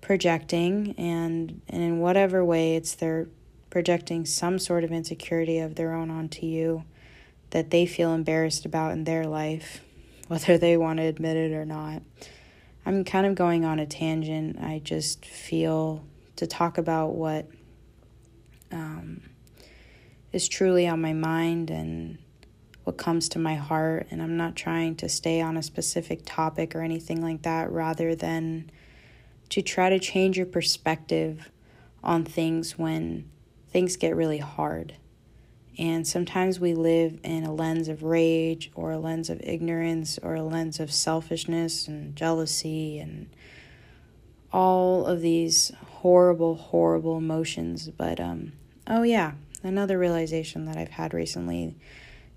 projecting, 0.00 0.94
and, 0.98 1.62
and 1.68 1.82
in 1.82 2.00
whatever 2.00 2.44
way 2.44 2.76
it's 2.76 2.94
they're 2.94 3.28
projecting 3.70 4.26
some 4.26 4.58
sort 4.58 4.84
of 4.84 4.92
insecurity 4.92 5.58
of 5.58 5.76
their 5.76 5.94
own 5.94 6.10
onto 6.10 6.46
you 6.46 6.84
that 7.50 7.70
they 7.70 7.86
feel 7.86 8.12
embarrassed 8.12 8.66
about 8.66 8.92
in 8.92 9.04
their 9.04 9.24
life, 9.24 9.80
whether 10.28 10.58
they 10.58 10.76
want 10.76 10.98
to 10.98 11.04
admit 11.04 11.36
it 11.36 11.52
or 11.52 11.64
not. 11.64 12.02
I'm 12.86 13.04
kind 13.04 13.26
of 13.26 13.34
going 13.34 13.64
on 13.64 13.78
a 13.78 13.86
tangent. 13.86 14.58
I 14.60 14.80
just 14.84 15.24
feel 15.24 16.04
to 16.36 16.46
talk 16.46 16.76
about 16.76 17.14
what 17.14 17.48
um, 18.70 19.22
is 20.32 20.48
truly 20.48 20.86
on 20.86 21.00
my 21.00 21.12
mind 21.12 21.70
and 21.70 22.18
what 22.82 22.98
comes 22.98 23.30
to 23.30 23.38
my 23.38 23.54
heart. 23.54 24.08
And 24.10 24.20
I'm 24.20 24.36
not 24.36 24.54
trying 24.54 24.96
to 24.96 25.08
stay 25.08 25.40
on 25.40 25.56
a 25.56 25.62
specific 25.62 26.22
topic 26.26 26.74
or 26.74 26.82
anything 26.82 27.22
like 27.22 27.42
that, 27.42 27.70
rather 27.72 28.14
than 28.14 28.70
to 29.48 29.62
try 29.62 29.88
to 29.88 29.98
change 29.98 30.36
your 30.36 30.46
perspective 30.46 31.50
on 32.02 32.24
things 32.24 32.78
when 32.78 33.30
things 33.68 33.96
get 33.96 34.14
really 34.14 34.38
hard. 34.38 34.96
And 35.78 36.06
sometimes 36.06 36.60
we 36.60 36.74
live 36.74 37.18
in 37.24 37.44
a 37.44 37.52
lens 37.52 37.88
of 37.88 38.02
rage 38.02 38.70
or 38.74 38.92
a 38.92 38.98
lens 38.98 39.28
of 39.28 39.40
ignorance 39.42 40.18
or 40.22 40.34
a 40.34 40.42
lens 40.42 40.78
of 40.78 40.92
selfishness 40.92 41.88
and 41.88 42.14
jealousy 42.14 42.98
and 42.98 43.28
all 44.52 45.06
of 45.06 45.20
these 45.20 45.72
horrible, 45.86 46.54
horrible 46.54 47.16
emotions. 47.16 47.88
But, 47.88 48.20
um, 48.20 48.52
oh, 48.86 49.02
yeah, 49.02 49.32
another 49.64 49.98
realization 49.98 50.64
that 50.66 50.76
I've 50.76 50.90
had 50.90 51.12
recently 51.12 51.74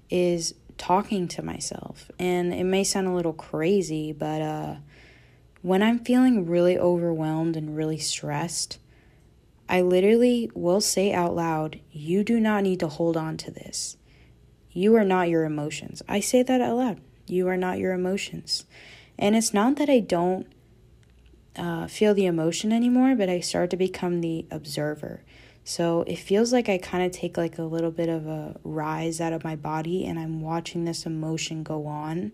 is 0.10 0.56
talking 0.78 1.28
to 1.28 1.43
myself. 1.43 2.10
And 2.17 2.54
it 2.54 2.63
may 2.63 2.84
sound 2.84 3.08
a 3.08 3.13
little 3.13 3.34
crazy, 3.34 4.13
but 4.13 4.41
uh, 4.41 4.76
when 5.62 5.84
I'm 5.84 6.00
feeling 6.00 6.47
really 6.47 6.78
overwhelmed 6.78 7.56
and 7.56 7.76
really 7.76 8.00
stressed, 8.00 8.80
I 9.69 9.82
literally 9.82 10.49
will 10.53 10.82
say 10.82 11.13
out 11.13 11.36
loud, 11.36 11.80
You 11.91 12.23
do 12.23 12.39
not 12.39 12.63
need 12.63 12.80
to 12.80 12.88
hold 12.88 13.17
on 13.17 13.38
to 13.38 13.51
this. 13.51 13.97
You 14.71 14.95
are 14.95 15.03
not 15.03 15.30
your 15.30 15.43
emotions. 15.43 16.01
I 16.08 16.19
say 16.19 16.43
that 16.43 16.62
out 16.62 16.77
loud. 16.77 17.01
You 17.27 17.47
are 17.47 17.58
not 17.58 17.80
your 17.80 17.93
emotions. 17.93 18.65
And 19.17 19.36
it's 19.36 19.53
not 19.53 19.75
that 19.77 19.89
I 19.89 19.99
don't 19.99 20.47
uh, 21.56 21.88
feel 21.88 22.13
the 22.13 22.27
emotion 22.27 22.71
anymore, 22.71 23.15
but 23.15 23.30
I 23.30 23.39
start 23.39 23.71
to 23.71 23.77
become 23.77 24.21
the 24.21 24.45
observer. 24.51 25.23
So 25.63 26.03
it 26.03 26.17
feels 26.17 26.53
like 26.53 26.69
I 26.69 26.77
kind 26.77 27.03
of 27.03 27.12
take 27.12 27.36
like 27.36 27.58
a 27.58 27.63
little 27.63 27.91
bit 27.91 28.08
of 28.08 28.25
a 28.25 28.58
rise 28.63 29.19
out 29.19 29.34
of 29.34 29.43
my 29.43 29.56
body 29.56 30.06
and 30.06 30.17
I'm 30.17 30.39
watching 30.39 30.86
this 30.86 31.06
emotion 31.06 31.63
go 31.63 31.88
on 31.88 32.32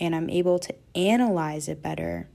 and 0.00 0.16
I'm 0.16 0.28
able 0.28 0.58
to 0.58 0.74
analyze 0.96 1.68
it 1.68 1.82
better 1.82 2.28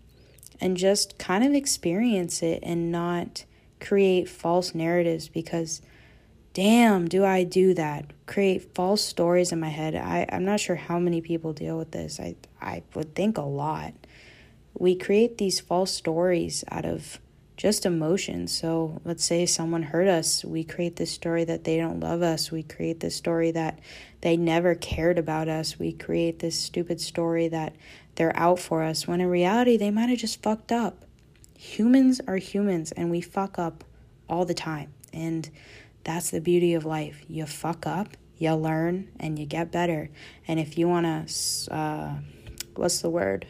and 0.62 0.78
just 0.78 1.18
kind 1.18 1.44
of 1.44 1.54
experience 1.54 2.42
it 2.42 2.60
and 2.64 2.90
not 2.90 3.44
create 3.80 4.28
false 4.28 4.76
narratives 4.76 5.30
because 5.30 5.82
damn 6.54 7.08
do 7.08 7.24
i 7.24 7.44
do 7.44 7.74
that? 7.74 8.06
Create 8.26 8.76
false 8.76 9.02
stories 9.04 9.52
in 9.52 9.60
my 9.60 9.70
head. 9.70 9.96
I, 9.96 10.28
i'm 10.32 10.46
not 10.46 10.60
sure 10.60 10.76
how 10.76 11.00
many 11.00 11.22
people 11.22 11.54
deal 11.54 11.78
with 11.78 11.92
this. 11.92 12.20
I, 12.20 12.36
I 12.62 12.84
would 12.96 13.16
think 13.16 13.38
a 13.38 13.42
lot. 13.42 13.94
We 14.78 14.96
create 14.96 15.38
these 15.38 15.60
false 15.60 15.92
stories 15.92 16.64
out 16.70 16.86
of 16.86 17.20
just 17.58 17.86
emotions. 17.86 18.58
So 18.58 19.02
let's 19.04 19.26
say 19.26 19.46
someone 19.46 19.84
hurt 19.84 20.08
us 20.08 20.46
we 20.46 20.64
create 20.64 20.96
this 20.96 21.12
story 21.12 21.44
that 21.46 21.66
they 21.66 21.78
don't 21.78 22.00
love 22.00 22.22
us. 22.22 22.52
We 22.52 22.64
create 22.64 23.02
this 23.02 23.16
story 23.16 23.52
that 23.52 23.80
they 24.22 24.38
never 24.38 24.76
cared 24.76 25.18
about 25.18 25.50
us. 25.50 25.78
We 25.78 25.92
create 25.92 26.40
this 26.40 26.58
stupid 26.58 27.02
story 27.02 27.48
that 27.50 27.76
they're 28.16 28.36
out 28.36 28.60
for 28.60 28.84
us 28.84 29.08
when 29.08 29.22
in 29.22 29.28
reality 29.28 29.78
they 29.78 29.92
might 29.92 30.10
have 30.10 30.20
just 30.20 30.42
fucked 30.42 30.72
up 30.72 31.06
humans 31.60 32.22
are 32.26 32.38
humans 32.38 32.94
and 32.94 33.12
we 33.12 33.20
fuck 33.20 33.60
up 33.60 33.84
all 34.30 34.46
the 34.46 34.54
time. 34.54 34.94
And 35.12 35.50
that's 36.06 36.30
the 36.30 36.40
beauty 36.40 36.74
of 36.74 36.86
life. 36.86 37.22
You 37.28 37.46
fuck 37.46 37.86
up, 37.86 38.16
you 38.38 38.54
learn, 38.54 39.10
and 39.20 39.38
you 39.38 39.46
get 39.46 39.70
better. 39.70 40.10
And 40.48 40.58
if 40.58 40.78
you 40.78 40.88
want 40.88 41.28
to, 41.28 41.74
uh, 41.74 42.14
what's 42.76 43.02
the 43.02 43.10
word? 43.10 43.46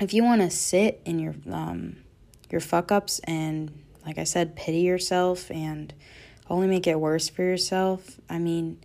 If 0.00 0.14
you 0.14 0.24
want 0.24 0.40
to 0.40 0.48
sit 0.48 1.02
in 1.04 1.18
your 1.18 1.34
um, 1.50 1.96
your 2.50 2.62
fuck 2.62 2.90
ups 2.90 3.18
and, 3.24 3.82
like 4.06 4.16
I 4.16 4.24
said, 4.24 4.56
pity 4.56 4.78
yourself 4.78 5.50
and 5.50 5.92
only 6.48 6.68
make 6.68 6.86
it 6.86 6.98
worse 6.98 7.28
for 7.28 7.42
yourself, 7.42 8.18
I 8.30 8.38
mean, 8.38 8.82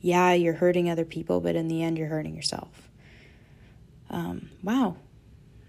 yeah, 0.00 0.32
you're 0.32 0.54
hurting 0.54 0.88
other 0.88 1.04
people, 1.04 1.40
but 1.40 1.54
in 1.54 1.68
the 1.68 1.82
end, 1.82 1.98
you're 1.98 2.08
hurting 2.08 2.34
yourself. 2.34 2.88
Um, 4.08 4.48
wow, 4.62 4.96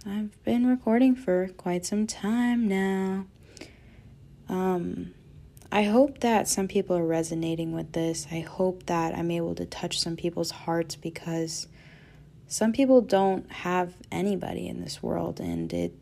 I've 0.06 0.44
been 0.44 0.68
recording 0.68 1.16
for 1.16 1.48
quite 1.56 1.86
some 1.86 2.08
time 2.08 2.68
now. 2.68 3.26
Um, 4.50 5.14
I 5.72 5.84
hope 5.84 6.20
that 6.20 6.50
some 6.50 6.68
people 6.68 6.98
are 6.98 7.06
resonating 7.06 7.72
with 7.72 7.94
this. 7.94 8.28
I 8.30 8.42
hope 8.42 8.86
that 8.88 9.18
I'm 9.18 9.32
able 9.32 9.56
to 9.56 9.66
touch 9.66 10.02
some 10.02 10.18
people's 10.18 10.52
hearts 10.52 10.98
because 10.98 11.68
some 12.48 12.74
people 12.74 13.00
don't 13.00 13.50
have 13.50 13.94
anybody 14.12 14.68
in 14.68 14.82
this 14.82 15.02
world 15.02 15.40
and 15.40 15.72
it 15.72 15.96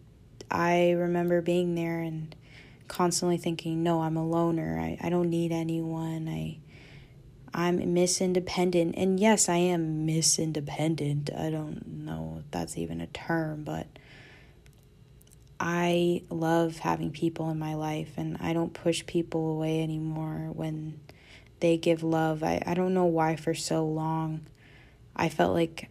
I 0.49 0.91
remember 0.91 1.41
being 1.41 1.75
there 1.75 1.99
and 2.01 2.35
constantly 2.87 3.37
thinking, 3.37 3.83
no, 3.83 4.01
I'm 4.01 4.17
a 4.17 4.27
loner. 4.27 4.79
I, 4.79 4.97
I 4.99 5.09
don't 5.09 5.29
need 5.29 5.51
anyone. 5.51 6.27
I 6.27 6.57
I'm 7.53 7.93
Miss 7.93 8.21
Independent. 8.21 8.95
And 8.97 9.19
yes, 9.19 9.49
I 9.49 9.57
am 9.57 10.05
Miss 10.05 10.39
Independent. 10.39 11.29
I 11.35 11.49
don't 11.49 12.05
know 12.05 12.37
if 12.39 12.51
that's 12.51 12.77
even 12.77 13.01
a 13.01 13.07
term, 13.07 13.63
but 13.63 13.87
I 15.59 16.23
love 16.29 16.79
having 16.79 17.11
people 17.11 17.49
in 17.49 17.59
my 17.59 17.75
life 17.75 18.13
and 18.17 18.37
I 18.39 18.53
don't 18.53 18.73
push 18.73 19.05
people 19.05 19.51
away 19.51 19.83
anymore 19.83 20.49
when 20.53 20.99
they 21.59 21.77
give 21.77 22.03
love. 22.03 22.41
I, 22.43 22.63
I 22.65 22.73
don't 22.73 22.93
know 22.93 23.05
why 23.05 23.35
for 23.35 23.53
so 23.53 23.85
long 23.85 24.41
I 25.15 25.29
felt 25.29 25.53
like 25.53 25.89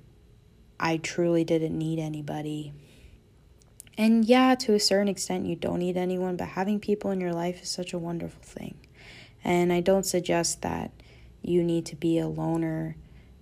I 0.79 0.96
truly 0.96 1.44
didn't 1.44 1.77
need 1.79 1.99
anybody. 1.99 2.73
And 3.99 4.25
yeah, 4.25 4.55
to 4.57 4.75
a 4.75 4.81
certain 4.81 5.09
extent, 5.09 5.46
you 5.46 5.57
don't 5.57 5.79
need 5.79 5.99
anyone, 5.99 6.37
but 6.37 6.49
having 6.49 6.81
people 6.81 7.11
in 7.11 7.20
your 7.20 7.35
life 7.35 7.62
is 7.62 7.68
such 7.68 7.92
a 7.92 7.99
wonderful 7.99 8.42
thing. 8.42 8.77
And 9.44 9.73
I 9.73 9.81
don't 9.81 10.07
suggest 10.07 10.62
that 10.62 10.90
you 11.42 11.62
need 11.62 11.87
to 11.87 11.96
be 11.96 12.18
a 12.18 12.29
loner 12.29 12.96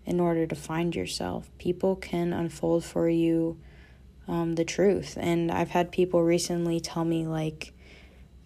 in 0.05 0.21
order 0.21 0.47
to 0.47 0.55
find 0.55 0.95
yourself. 0.95 1.51
People 1.59 1.97
can 1.97 2.33
unfold 2.33 2.85
for 2.85 3.09
you 3.09 3.59
um, 4.27 4.55
the 4.55 4.65
truth. 4.65 5.17
And 5.21 5.51
I've 5.51 5.71
had 5.71 5.91
people 5.91 6.23
recently 6.23 6.81
tell 6.81 7.05
me, 7.05 7.27
like, 7.27 7.73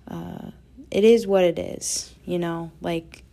uh, 0.08 0.50
it 0.90 1.04
is 1.04 1.26
what 1.26 1.44
it 1.44 1.58
is, 1.58 2.14
you 2.24 2.38
know, 2.38 2.70
like 2.80 3.24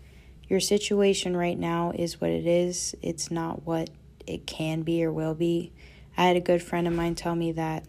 your 0.48 0.60
situation 0.60 1.36
right 1.36 1.58
now 1.58 1.92
is 1.96 2.22
what 2.22 2.30
it 2.30 2.48
is. 2.48 2.96
It's 3.02 3.30
not 3.30 3.66
what 3.66 3.90
it 4.26 4.48
can 4.48 4.82
be 4.84 5.04
or 5.04 5.12
will 5.12 5.36
be. 5.36 5.72
I 6.18 6.26
had 6.26 6.38
a 6.38 6.42
good 6.42 6.62
friend 6.64 6.88
of 6.88 6.94
mine 6.94 7.16
tell 7.16 7.36
me 7.36 7.52
that 7.54 7.86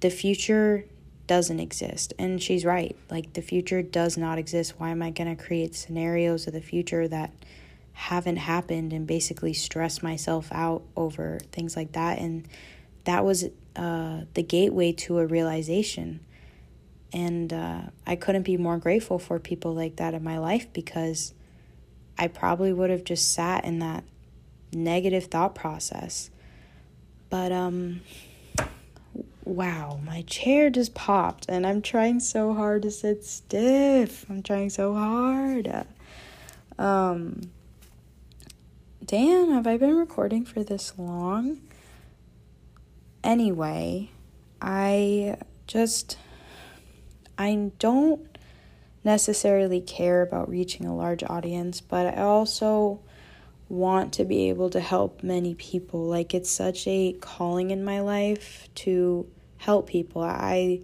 the 0.00 0.10
future 0.10 0.84
doesn't 1.26 1.60
exist. 1.60 2.12
And 2.18 2.42
she's 2.42 2.64
right. 2.64 2.96
Like, 3.10 3.32
the 3.32 3.42
future 3.42 3.82
does 3.82 4.16
not 4.16 4.38
exist. 4.38 4.74
Why 4.78 4.90
am 4.90 5.02
I 5.02 5.10
going 5.10 5.34
to 5.34 5.42
create 5.42 5.74
scenarios 5.74 6.46
of 6.46 6.52
the 6.52 6.60
future 6.60 7.06
that 7.08 7.32
haven't 7.92 8.36
happened 8.36 8.92
and 8.92 9.06
basically 9.06 9.52
stress 9.52 10.02
myself 10.02 10.48
out 10.52 10.82
over 10.96 11.38
things 11.52 11.76
like 11.76 11.92
that? 11.92 12.18
And 12.18 12.48
that 13.04 13.24
was 13.24 13.44
uh, 13.76 14.22
the 14.34 14.42
gateway 14.42 14.92
to 14.92 15.18
a 15.18 15.26
realization. 15.26 16.20
And 17.12 17.52
uh, 17.52 17.82
I 18.06 18.16
couldn't 18.16 18.42
be 18.42 18.56
more 18.56 18.78
grateful 18.78 19.18
for 19.18 19.38
people 19.38 19.74
like 19.74 19.96
that 19.96 20.14
in 20.14 20.24
my 20.24 20.38
life 20.38 20.72
because 20.72 21.34
I 22.18 22.28
probably 22.28 22.72
would 22.72 22.90
have 22.90 23.04
just 23.04 23.32
sat 23.32 23.64
in 23.64 23.78
that 23.80 24.04
negative 24.72 25.26
thought 25.26 25.54
process. 25.54 26.30
But, 27.30 27.52
um, 27.52 28.00
wow, 29.44 30.00
my 30.04 30.22
chair 30.22 30.70
just 30.70 30.94
popped 30.94 31.46
and 31.48 31.66
I'm 31.66 31.82
trying 31.82 32.20
so 32.20 32.54
hard 32.54 32.82
to 32.82 32.90
sit 32.90 33.24
stiff. 33.24 34.24
I'm 34.30 34.42
trying 34.42 34.70
so 34.70 34.94
hard. 34.94 35.86
Um, 36.78 37.50
damn, 39.04 39.50
have 39.52 39.66
I 39.66 39.76
been 39.76 39.96
recording 39.96 40.44
for 40.44 40.62
this 40.62 40.94
long? 40.98 41.60
Anyway, 43.24 44.10
I 44.60 45.36
just 45.66 46.18
I 47.38 47.70
don't 47.78 48.38
necessarily 49.04 49.80
care 49.80 50.22
about 50.22 50.48
reaching 50.48 50.86
a 50.86 50.94
large 50.94 51.24
audience, 51.24 51.80
but 51.80 52.06
I 52.06 52.22
also 52.22 53.00
want 53.72 54.12
to 54.12 54.24
be 54.26 54.50
able 54.50 54.68
to 54.68 54.80
help 54.80 55.22
many 55.22 55.54
people. 55.54 56.04
Like 56.04 56.34
it's 56.34 56.50
such 56.50 56.86
a 56.86 57.14
calling 57.22 57.70
in 57.70 57.82
my 57.82 58.00
life 58.00 58.68
to 58.76 59.26
help 59.56 59.88
people. 59.88 60.22
I 60.22 60.82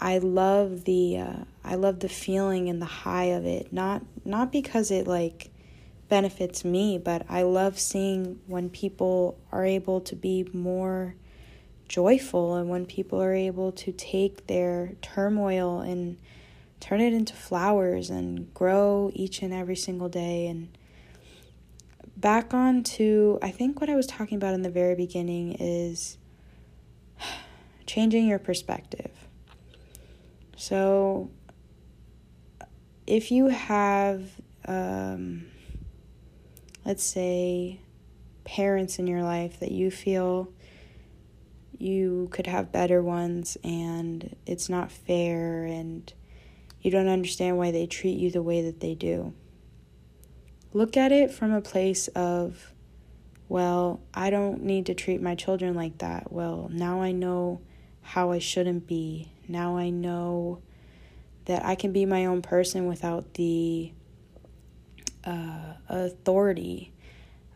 I 0.00 0.18
love 0.18 0.84
the 0.84 1.18
uh, 1.18 1.36
I 1.64 1.74
love 1.74 1.98
the 1.98 2.08
feeling 2.08 2.68
and 2.68 2.80
the 2.80 2.86
high 2.86 3.24
of 3.24 3.44
it. 3.44 3.72
Not 3.72 4.02
not 4.24 4.52
because 4.52 4.92
it 4.92 5.08
like 5.08 5.50
benefits 6.08 6.64
me, 6.64 6.96
but 6.96 7.26
I 7.28 7.42
love 7.42 7.76
seeing 7.80 8.38
when 8.46 8.70
people 8.70 9.36
are 9.50 9.64
able 9.64 10.00
to 10.02 10.14
be 10.14 10.48
more 10.52 11.16
joyful 11.88 12.54
and 12.54 12.68
when 12.68 12.86
people 12.86 13.20
are 13.20 13.34
able 13.34 13.72
to 13.72 13.90
take 13.90 14.46
their 14.46 14.92
turmoil 15.02 15.80
and 15.80 16.18
turn 16.78 17.00
it 17.00 17.12
into 17.12 17.34
flowers 17.34 18.10
and 18.10 18.54
grow 18.54 19.10
each 19.12 19.42
and 19.42 19.52
every 19.52 19.74
single 19.74 20.08
day 20.08 20.46
and 20.46 20.68
back 22.16 22.54
on 22.54 22.82
to 22.82 23.38
I 23.42 23.50
think 23.50 23.80
what 23.80 23.90
I 23.90 23.94
was 23.94 24.06
talking 24.06 24.36
about 24.36 24.54
in 24.54 24.62
the 24.62 24.70
very 24.70 24.94
beginning 24.94 25.56
is 25.60 26.18
changing 27.86 28.26
your 28.26 28.38
perspective. 28.38 29.10
So 30.56 31.30
if 33.06 33.30
you 33.30 33.48
have 33.48 34.30
um, 34.66 35.46
let's 36.84 37.04
say 37.04 37.80
parents 38.44 38.98
in 38.98 39.06
your 39.06 39.22
life 39.22 39.60
that 39.60 39.72
you 39.72 39.90
feel 39.90 40.48
you 41.78 42.28
could 42.30 42.46
have 42.46 42.72
better 42.72 43.02
ones 43.02 43.58
and 43.62 44.34
it's 44.46 44.68
not 44.68 44.90
fair 44.90 45.64
and 45.64 46.12
you 46.80 46.90
don't 46.90 47.08
understand 47.08 47.58
why 47.58 47.70
they 47.70 47.86
treat 47.86 48.16
you 48.16 48.30
the 48.30 48.42
way 48.42 48.62
that 48.62 48.80
they 48.80 48.94
do. 48.94 49.34
Look 50.72 50.96
at 50.96 51.12
it 51.12 51.30
from 51.30 51.52
a 51.52 51.60
place 51.60 52.08
of, 52.08 52.72
well, 53.48 54.00
I 54.12 54.30
don't 54.30 54.62
need 54.62 54.86
to 54.86 54.94
treat 54.94 55.22
my 55.22 55.34
children 55.34 55.74
like 55.74 55.98
that. 55.98 56.32
Well, 56.32 56.68
now 56.72 57.00
I 57.00 57.12
know 57.12 57.60
how 58.02 58.30
I 58.30 58.38
shouldn't 58.38 58.86
be. 58.86 59.32
Now 59.48 59.76
I 59.76 59.90
know 59.90 60.60
that 61.46 61.64
I 61.64 61.74
can 61.74 61.92
be 61.92 62.04
my 62.04 62.26
own 62.26 62.42
person 62.42 62.86
without 62.86 63.34
the 63.34 63.92
uh, 65.24 65.74
authority 65.88 66.92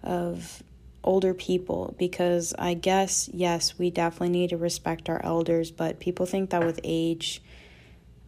of 0.03 0.63
older 1.03 1.35
people 1.35 1.95
because 1.99 2.55
I 2.59 2.75
guess, 2.75 3.29
yes, 3.33 3.79
we 3.79 3.91
definitely 3.91 4.31
need 4.31 4.51
to 4.51 4.57
respect 4.57 5.09
our 5.09 5.21
elders, 5.25 5.71
but 5.71 6.01
people 6.01 6.27
think 6.27 6.51
that 6.51 6.65
with 6.65 6.81
age, 6.85 7.43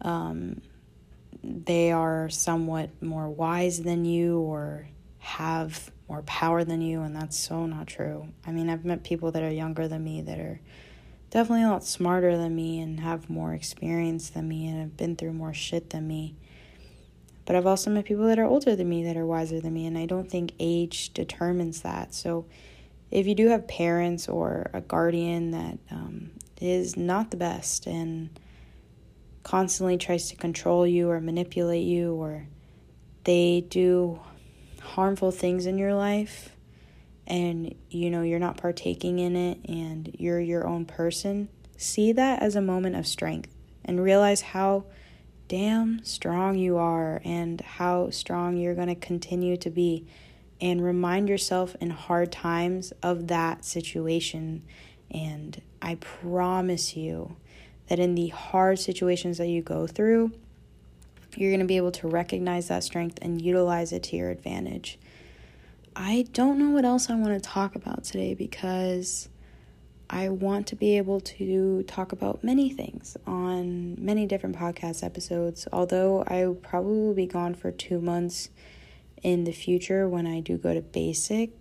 um, 0.01 0.61
they 1.43 1.91
are 1.91 2.29
somewhat 2.29 2.89
more 3.01 3.29
wise 3.29 3.81
than 3.81 4.05
you 4.05 4.39
or 4.39 4.87
have 5.19 5.91
more 6.07 6.21
power 6.23 6.63
than 6.63 6.81
you, 6.81 7.01
and 7.01 7.15
that's 7.15 7.37
so 7.37 7.65
not 7.65 7.87
true. 7.87 8.27
I 8.45 8.51
mean, 8.51 8.69
I've 8.69 8.85
met 8.85 9.03
people 9.03 9.31
that 9.31 9.43
are 9.43 9.51
younger 9.51 9.87
than 9.87 10.03
me 10.03 10.21
that 10.21 10.39
are 10.39 10.59
definitely 11.29 11.63
a 11.63 11.69
lot 11.69 11.83
smarter 11.83 12.37
than 12.37 12.55
me 12.55 12.79
and 12.79 12.99
have 12.99 13.29
more 13.29 13.53
experience 13.53 14.29
than 14.29 14.47
me 14.47 14.67
and 14.67 14.79
have 14.79 14.95
been 14.95 15.15
through 15.15 15.33
more 15.33 15.53
shit 15.53 15.89
than 15.89 16.07
me. 16.07 16.35
But 17.45 17.55
I've 17.55 17.67
also 17.67 17.89
met 17.89 18.05
people 18.05 18.27
that 18.27 18.39
are 18.39 18.45
older 18.45 18.75
than 18.75 18.87
me 18.87 19.03
that 19.03 19.17
are 19.17 19.25
wiser 19.25 19.59
than 19.59 19.73
me, 19.73 19.85
and 19.85 19.97
I 19.97 20.05
don't 20.05 20.29
think 20.29 20.53
age 20.59 21.13
determines 21.13 21.81
that. 21.81 22.13
So 22.13 22.45
if 23.11 23.27
you 23.27 23.35
do 23.35 23.49
have 23.49 23.67
parents 23.67 24.29
or 24.29 24.69
a 24.73 24.81
guardian 24.81 25.51
that 25.51 25.77
um, 25.91 26.31
is 26.61 26.95
not 26.95 27.31
the 27.31 27.37
best 27.37 27.85
and 27.85 28.29
constantly 29.43 29.97
tries 29.97 30.29
to 30.29 30.35
control 30.35 30.87
you 30.87 31.09
or 31.09 31.19
manipulate 31.19 31.85
you, 31.85 32.13
or 32.15 32.47
they 33.23 33.65
do 33.69 34.19
harmful 34.81 35.31
things 35.31 35.65
in 35.65 35.77
your 35.77 35.93
life, 35.93 36.55
and 37.27 37.75
you 37.89 38.09
know 38.09 38.21
you're 38.21 38.39
not 38.39 38.57
partaking 38.57 39.19
in 39.19 39.35
it 39.35 39.59
and 39.67 40.15
you're 40.19 40.39
your 40.39 40.67
own 40.67 40.85
person, 40.85 41.49
see 41.77 42.11
that 42.11 42.41
as 42.41 42.55
a 42.55 42.61
moment 42.61 42.95
of 42.95 43.07
strength 43.07 43.53
and 43.85 44.03
realize 44.03 44.41
how 44.41 44.85
damn 45.47 46.03
strong 46.03 46.57
you 46.57 46.77
are 46.77 47.21
and 47.23 47.61
how 47.61 48.09
strong 48.09 48.57
you're 48.57 48.75
going 48.75 48.87
to 48.87 48.95
continue 48.95 49.57
to 49.57 49.69
be. 49.69 50.05
And 50.61 50.81
remind 50.81 51.27
yourself 51.27 51.75
in 51.81 51.89
hard 51.89 52.31
times 52.31 52.93
of 53.03 53.27
that 53.27 53.65
situation. 53.65 54.63
And 55.11 55.61
I 55.81 55.95
promise 55.95 56.95
you 56.95 57.35
that 57.93 57.99
in 57.99 58.15
the 58.15 58.29
hard 58.29 58.79
situations 58.79 59.37
that 59.37 59.45
you 59.45 59.61
go 59.61 59.85
through, 59.85 60.31
you're 61.35 61.51
going 61.51 61.59
to 61.59 61.67
be 61.67 61.77
able 61.77 61.91
to 61.91 62.07
recognize 62.07 62.67
that 62.67 62.83
strength 62.83 63.19
and 63.21 63.39
utilize 63.39 63.93
it 63.93 64.01
to 64.01 64.15
your 64.15 64.31
advantage. 64.31 64.97
I 65.95 66.25
don't 66.33 66.57
know 66.57 66.71
what 66.71 66.85
else 66.85 67.11
I 67.11 67.15
want 67.15 67.35
to 67.35 67.39
talk 67.39 67.75
about 67.75 68.03
today 68.03 68.33
because 68.33 69.29
I 70.09 70.29
want 70.29 70.65
to 70.67 70.75
be 70.75 70.97
able 70.97 71.19
to 71.21 71.83
talk 71.83 72.13
about 72.13 72.43
many 72.43 72.71
things 72.71 73.15
on 73.27 74.03
many 74.03 74.25
different 74.25 74.55
podcast 74.55 75.03
episodes. 75.03 75.67
Although 75.71 76.23
I 76.23 76.47
probably 76.67 76.97
will 76.97 77.13
be 77.13 77.27
gone 77.27 77.53
for 77.53 77.69
two 77.69 78.01
months 78.01 78.49
in 79.21 79.43
the 79.43 79.53
future 79.53 80.09
when 80.09 80.25
I 80.25 80.39
do 80.39 80.57
go 80.57 80.73
to 80.73 80.81
basic, 80.81 81.51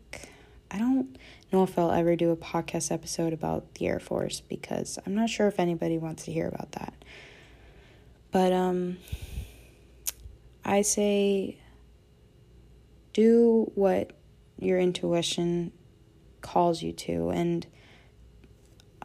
I 0.72 0.78
don't 0.78 1.18
know 1.52 1.62
if 1.62 1.78
I'll 1.78 1.92
ever 1.92 2.16
do 2.16 2.30
a 2.30 2.36
podcast 2.36 2.90
episode 2.90 3.34
about 3.34 3.74
the 3.74 3.86
Air 3.86 4.00
Force 4.00 4.40
because 4.40 4.98
I'm 5.04 5.14
not 5.14 5.28
sure 5.28 5.46
if 5.46 5.60
anybody 5.60 5.98
wants 5.98 6.24
to 6.24 6.32
hear 6.32 6.48
about 6.48 6.72
that. 6.72 6.94
But 8.30 8.52
um 8.52 8.96
I 10.64 10.80
say 10.82 11.58
do 13.12 13.70
what 13.74 14.12
your 14.58 14.78
intuition 14.78 15.72
calls 16.40 16.82
you 16.82 16.92
to 16.92 17.30
and 17.30 17.66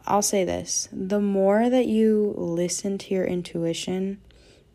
I'll 0.06 0.22
say 0.22 0.44
this 0.44 0.88
the 0.90 1.20
more 1.20 1.68
that 1.68 1.86
you 1.86 2.32
listen 2.38 2.96
to 2.96 3.14
your 3.14 3.26
intuition, 3.26 4.22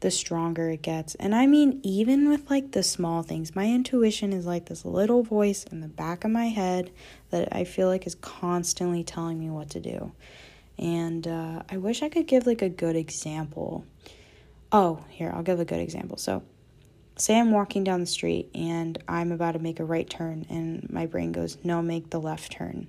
the 0.03 0.11
stronger 0.11 0.69
it 0.69 0.81
gets. 0.83 1.15
And 1.15 1.33
I 1.33 1.47
mean, 1.47 1.79
even 1.81 2.29
with 2.29 2.49
like 2.49 2.73
the 2.73 2.83
small 2.83 3.23
things, 3.23 3.55
my 3.55 3.65
intuition 3.65 4.31
is 4.31 4.45
like 4.45 4.65
this 4.65 4.85
little 4.85 5.23
voice 5.23 5.63
in 5.63 5.79
the 5.79 5.87
back 5.87 6.23
of 6.23 6.29
my 6.29 6.49
head 6.49 6.91
that 7.31 7.55
I 7.55 7.63
feel 7.63 7.87
like 7.87 8.05
is 8.05 8.15
constantly 8.15 9.03
telling 9.03 9.39
me 9.39 9.49
what 9.49 9.71
to 9.71 9.79
do. 9.79 10.11
And 10.77 11.27
uh, 11.27 11.63
I 11.69 11.77
wish 11.77 12.03
I 12.03 12.09
could 12.09 12.27
give 12.27 12.45
like 12.45 12.61
a 12.61 12.69
good 12.69 12.95
example. 12.95 13.85
Oh, 14.71 15.03
here, 15.09 15.31
I'll 15.33 15.43
give 15.43 15.59
a 15.59 15.65
good 15.65 15.79
example. 15.79 16.17
So, 16.17 16.43
say 17.15 17.39
I'm 17.39 17.51
walking 17.51 17.83
down 17.83 17.99
the 18.01 18.05
street 18.05 18.49
and 18.53 19.01
I'm 19.07 19.31
about 19.31 19.53
to 19.53 19.59
make 19.59 19.79
a 19.79 19.85
right 19.85 20.09
turn, 20.09 20.45
and 20.49 20.89
my 20.91 21.05
brain 21.05 21.31
goes, 21.31 21.57
No, 21.63 21.81
make 21.81 22.09
the 22.09 22.19
left 22.19 22.51
turn 22.51 22.87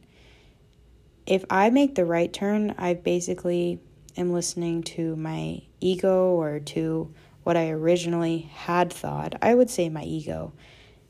if 1.26 1.44
I 1.48 1.70
make 1.70 1.94
the 1.94 2.04
right 2.04 2.32
turn, 2.32 2.74
I 2.76 2.94
basically 2.94 3.80
am 4.16 4.32
listening 4.32 4.82
to 4.82 5.16
my 5.16 5.62
ego 5.80 6.30
or 6.30 6.60
to 6.60 7.12
what 7.42 7.56
I 7.56 7.70
originally 7.70 8.50
had 8.52 8.92
thought. 8.92 9.34
I 9.42 9.54
would 9.54 9.70
say 9.70 9.88
my 9.88 10.02
ego. 10.02 10.52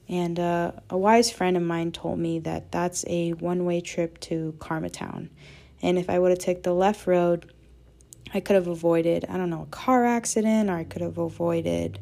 And 0.08 0.38
uh, 0.38 0.72
a 0.90 0.98
wise 0.98 1.30
friend 1.30 1.56
of 1.56 1.62
mine 1.62 1.92
told 1.92 2.18
me 2.18 2.38
that 2.40 2.70
that's 2.70 3.04
a 3.06 3.32
one 3.32 3.64
way 3.64 3.80
trip 3.80 4.20
to 4.20 4.54
Karma 4.58 4.90
Town. 4.90 5.30
And 5.80 5.98
if 5.98 6.10
I 6.10 6.18
would 6.18 6.30
have 6.30 6.38
taken 6.38 6.62
the 6.62 6.74
left 6.74 7.06
road, 7.06 7.52
I 8.32 8.40
could 8.40 8.54
have 8.56 8.66
avoided, 8.66 9.24
I 9.28 9.36
don't 9.36 9.50
know, 9.50 9.62
a 9.62 9.66
car 9.66 10.04
accident, 10.04 10.68
or 10.68 10.74
I 10.74 10.84
could 10.84 11.02
have 11.02 11.18
avoided 11.18 12.00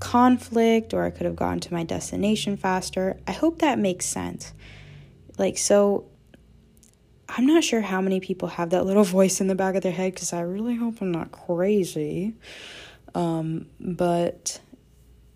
conflict, 0.00 0.94
or 0.94 1.04
I 1.04 1.10
could 1.10 1.26
have 1.26 1.36
gotten 1.36 1.60
to 1.60 1.72
my 1.72 1.84
destination 1.84 2.56
faster. 2.56 3.18
I 3.26 3.32
hope 3.32 3.58
that 3.58 3.78
makes 3.78 4.06
sense. 4.06 4.52
Like, 5.36 5.58
so 5.58 6.06
I'm 7.36 7.46
not 7.46 7.64
sure 7.64 7.80
how 7.80 8.00
many 8.00 8.20
people 8.20 8.48
have 8.48 8.70
that 8.70 8.86
little 8.86 9.04
voice 9.18 9.40
in 9.40 9.46
the 9.48 9.54
back 9.54 9.74
of 9.74 9.82
their 9.82 9.92
head 9.92 10.14
because 10.14 10.32
I 10.32 10.40
really 10.40 10.76
hope 10.76 11.00
I'm 11.00 11.12
not 11.12 11.32
crazy. 11.32 12.34
Um, 13.14 13.66
but 13.80 14.60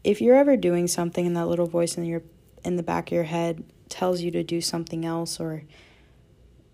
if 0.05 0.21
you're 0.21 0.37
ever 0.37 0.57
doing 0.57 0.87
something 0.87 1.27
and 1.27 1.37
that 1.37 1.47
little 1.47 1.67
voice 1.67 1.97
in 1.97 2.05
your 2.05 2.23
in 2.65 2.77
the 2.77 2.83
back 2.83 3.09
of 3.09 3.13
your 3.13 3.25
head 3.25 3.63
tells 3.89 4.21
you 4.21 4.31
to 4.33 4.43
do 4.43 4.61
something 4.61 5.05
else 5.05 5.39
or 5.39 5.63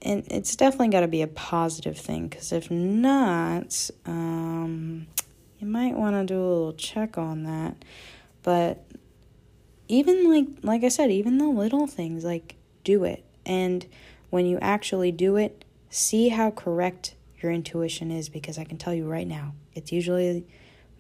and 0.03 0.27
it's 0.31 0.57
definitely 0.57 0.89
got 0.89 1.01
to 1.01 1.09
be 1.09 1.23
a 1.23 1.27
positive 1.27 1.97
thing 1.97 2.29
because 2.29 2.53
if 2.53 2.71
not 2.71 3.91
um, 4.07 5.07
you 5.59 5.67
might 5.67 5.95
want 5.95 6.15
to 6.15 6.25
do 6.25 6.39
a 6.39 6.45
little 6.45 6.73
check 6.75 7.17
on 7.17 7.45
that. 7.45 7.75
But 8.43 8.85
even 9.89 10.31
like 10.31 10.47
like 10.63 10.85
I 10.85 10.89
said, 10.89 11.11
even 11.11 11.39
the 11.39 11.49
little 11.49 11.87
things 11.87 12.25
like 12.25 12.57
do 12.83 13.05
it. 13.05 13.25
And 13.47 13.87
when 14.35 14.47
you 14.47 14.59
actually 14.61 15.13
do 15.13 15.37
it, 15.37 15.65
see 15.91 16.31
how 16.31 16.51
correct 16.51 17.15
your 17.41 17.53
intuition 17.53 18.11
is 18.11 18.29
because 18.29 18.59
I 18.59 18.65
can 18.65 18.79
tell 18.79 18.93
you 18.93 19.09
right 19.09 19.29
now, 19.29 19.55
it's 19.75 19.93
usually 19.93 20.45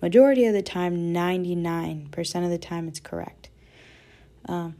majority 0.00 0.44
of 0.44 0.52
the 0.52 0.62
time 0.62 1.12
99% 1.12 2.44
of 2.44 2.50
the 2.50 2.58
time 2.58 2.86
it's 2.86 3.00
correct. 3.00 3.48
Um 4.48 4.76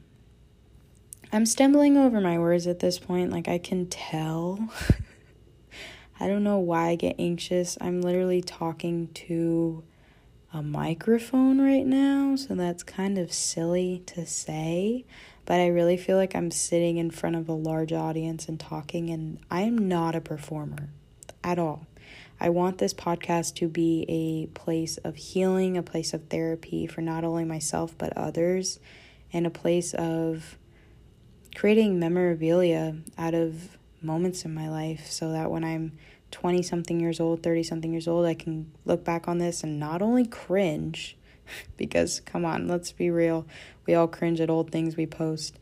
I'm 1.33 1.47
stumbling 1.47 1.97
over 1.97 2.21
my 2.21 2.39
words 2.39 2.69
at 2.69 2.79
this 2.79 2.97
point, 2.97 3.33
like 3.33 3.49
I 3.49 3.59
can 3.59 3.89
tell. 3.89 4.69
I 6.21 6.29
don't 6.29 6.45
know 6.45 6.61
why 6.61 6.91
I 6.91 6.95
get 6.95 7.17
anxious. 7.19 7.77
I'm 7.81 8.03
literally 8.03 8.41
talking 8.41 9.09
to 9.15 9.83
a 10.53 10.63
microphone 10.63 11.61
right 11.61 11.85
now, 11.85 12.37
so 12.37 12.55
that's 12.55 12.85
kind 12.85 13.19
of 13.19 13.33
silly 13.33 14.05
to 14.07 14.25
say, 14.25 15.07
but 15.47 15.61
I 15.61 15.69
really 15.69 15.97
feel 15.97 16.17
like 16.17 16.35
I'm 16.35 16.51
sitting 16.51 16.97
in 16.97 17.11
front 17.11 17.37
of 17.37 17.49
a 17.49 17.53
large 17.53 17.93
audience 17.93 18.49
and 18.49 18.59
talking, 18.59 19.11
and 19.11 19.39
I 19.51 19.63
am 19.63 19.89
not 19.89 20.15
a 20.15 20.21
performer 20.21 20.91
at 21.43 21.59
all. 21.59 21.87
I 22.41 22.51
want 22.51 22.79
this 22.79 22.95
podcast 22.95 23.55
to 23.57 23.69
be 23.69 24.05
a 24.09 24.47
place 24.59 24.97
of 24.99 25.17
healing, 25.17 25.77
a 25.77 25.83
place 25.83 26.13
of 26.13 26.29
therapy 26.29 26.87
for 26.87 27.01
not 27.01 27.25
only 27.25 27.45
myself 27.45 27.95
but 27.97 28.17
others, 28.17 28.81
and 29.33 29.47
a 29.47 29.51
place 29.51 29.95
of 29.95 30.59
creating 31.55 31.99
memorabilia 31.99 32.97
out 33.17 33.35
of 33.35 33.77
moments 34.03 34.45
in 34.45 34.55
my 34.55 34.69
life 34.69 35.07
so 35.11 35.33
that 35.33 35.51
when 35.51 35.65
I'm 35.65 35.93
20 36.31 36.63
something 36.63 37.01
years 37.01 37.21
old, 37.21 37.43
30 37.43 37.63
something 37.63 37.93
years 37.93 38.09
old, 38.09 38.27
I 38.27 38.35
can 38.35 38.73
look 38.85 39.05
back 39.05 39.29
on 39.29 39.39
this 39.39 39.63
and 39.63 39.79
not 39.79 40.03
only 40.03 40.27
cringe, 40.27 41.17
because 41.77 42.21
come 42.21 42.45
on, 42.45 42.69
let's 42.69 42.93
be 42.93 43.11
real, 43.11 43.47
we 43.87 43.95
all 43.95 44.09
cringe 44.09 44.41
at 44.41 44.51
old 44.51 44.71
things 44.71 44.97
we 44.97 45.07
post, 45.07 45.59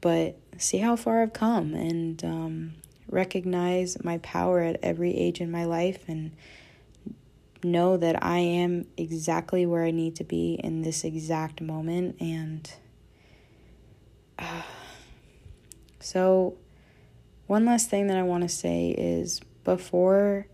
but 0.00 0.36
see 0.58 0.78
how 0.78 0.96
far 0.96 1.22
I've 1.22 1.32
come 1.32 1.74
and 1.74 2.22
um, 2.24 2.74
recognize 3.08 4.02
my 4.02 4.18
power 4.18 4.60
at 4.60 4.78
every 4.82 5.16
age 5.16 5.40
in 5.40 5.50
my 5.50 5.64
life 5.64 6.04
and 6.08 6.32
know 7.62 7.96
that 7.96 8.22
I 8.22 8.38
am 8.38 8.86
exactly 8.96 9.64
where 9.64 9.84
I 9.84 9.90
need 9.90 10.16
to 10.16 10.24
be 10.24 10.60
in 10.62 10.82
this 10.82 11.04
exact 11.04 11.60
moment. 11.60 12.16
And 12.20 12.70
uh, 14.38 14.62
so, 16.00 16.56
one 17.46 17.64
last 17.64 17.90
thing 17.90 18.06
that 18.06 18.16
I 18.16 18.22
want 18.22 18.42
to 18.42 18.48
say 18.48 18.90
is 18.90 19.40
before 19.64 20.46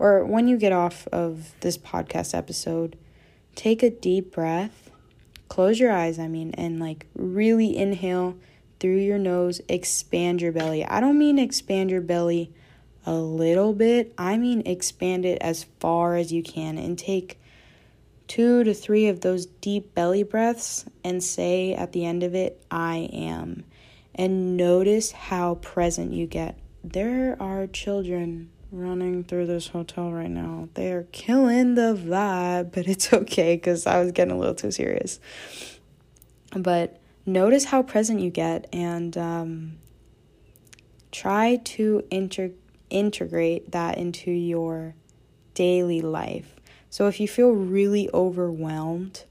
or 0.00 0.24
when 0.24 0.48
you 0.48 0.56
get 0.56 0.72
off 0.72 1.06
of 1.08 1.54
this 1.60 1.76
podcast 1.76 2.34
episode, 2.34 2.96
take 3.60 3.82
a 3.82 3.90
deep 3.90 4.32
breath, 4.32 4.90
close 5.50 5.78
your 5.78 5.92
eyes, 5.92 6.18
I 6.18 6.28
mean, 6.28 6.52
and 6.54 6.80
like 6.80 7.04
really 7.14 7.76
inhale 7.76 8.38
through 8.78 9.00
your 9.00 9.18
nose, 9.18 9.60
expand 9.68 10.40
your 10.40 10.50
belly. 10.50 10.82
I 10.82 10.98
don't 10.98 11.18
mean 11.18 11.38
expand 11.38 11.90
your 11.90 12.00
belly 12.00 12.54
a 13.04 13.12
little 13.12 13.74
bit, 13.74 14.14
I 14.16 14.38
mean 14.38 14.62
expand 14.64 15.26
it 15.26 15.42
as 15.42 15.66
far 15.78 16.16
as 16.16 16.32
you 16.32 16.42
can 16.42 16.78
and 16.78 16.98
take 16.98 17.38
two 18.28 18.64
to 18.64 18.72
three 18.72 19.08
of 19.08 19.20
those 19.20 19.44
deep 19.44 19.94
belly 19.94 20.22
breaths 20.22 20.86
and 21.04 21.22
say 21.22 21.74
at 21.74 21.92
the 21.92 22.06
end 22.06 22.22
of 22.22 22.34
it, 22.34 22.64
I 22.70 23.10
am. 23.12 23.64
And 24.14 24.56
notice 24.56 25.12
how 25.12 25.56
present 25.56 26.14
you 26.14 26.26
get 26.26 26.58
there 26.82 27.36
are 27.38 27.66
children 27.66 28.48
running 28.70 29.24
through 29.24 29.46
this 29.46 29.68
hotel 29.68 30.12
right 30.12 30.30
now. 30.30 30.68
They 30.74 30.92
are 30.92 31.04
killing 31.12 31.74
the 31.74 31.94
vibe, 31.94 32.72
but 32.72 32.86
it's 32.86 33.12
okay 33.12 33.56
because 33.56 33.86
I 33.86 34.00
was 34.00 34.12
getting 34.12 34.32
a 34.32 34.38
little 34.38 34.54
too 34.54 34.70
serious. 34.70 35.20
But 36.56 37.00
notice 37.26 37.64
how 37.64 37.82
present 37.82 38.20
you 38.20 38.30
get 38.30 38.68
and 38.72 39.16
um, 39.16 39.78
try 41.12 41.56
to 41.56 42.04
inter- 42.10 42.52
integrate 42.88 43.72
that 43.72 43.98
into 43.98 44.30
your 44.30 44.94
daily 45.54 46.00
life. 46.00 46.56
So 46.88 47.06
if 47.06 47.20
you 47.20 47.28
feel 47.28 47.50
really 47.50 48.10
overwhelmed, 48.12 49.24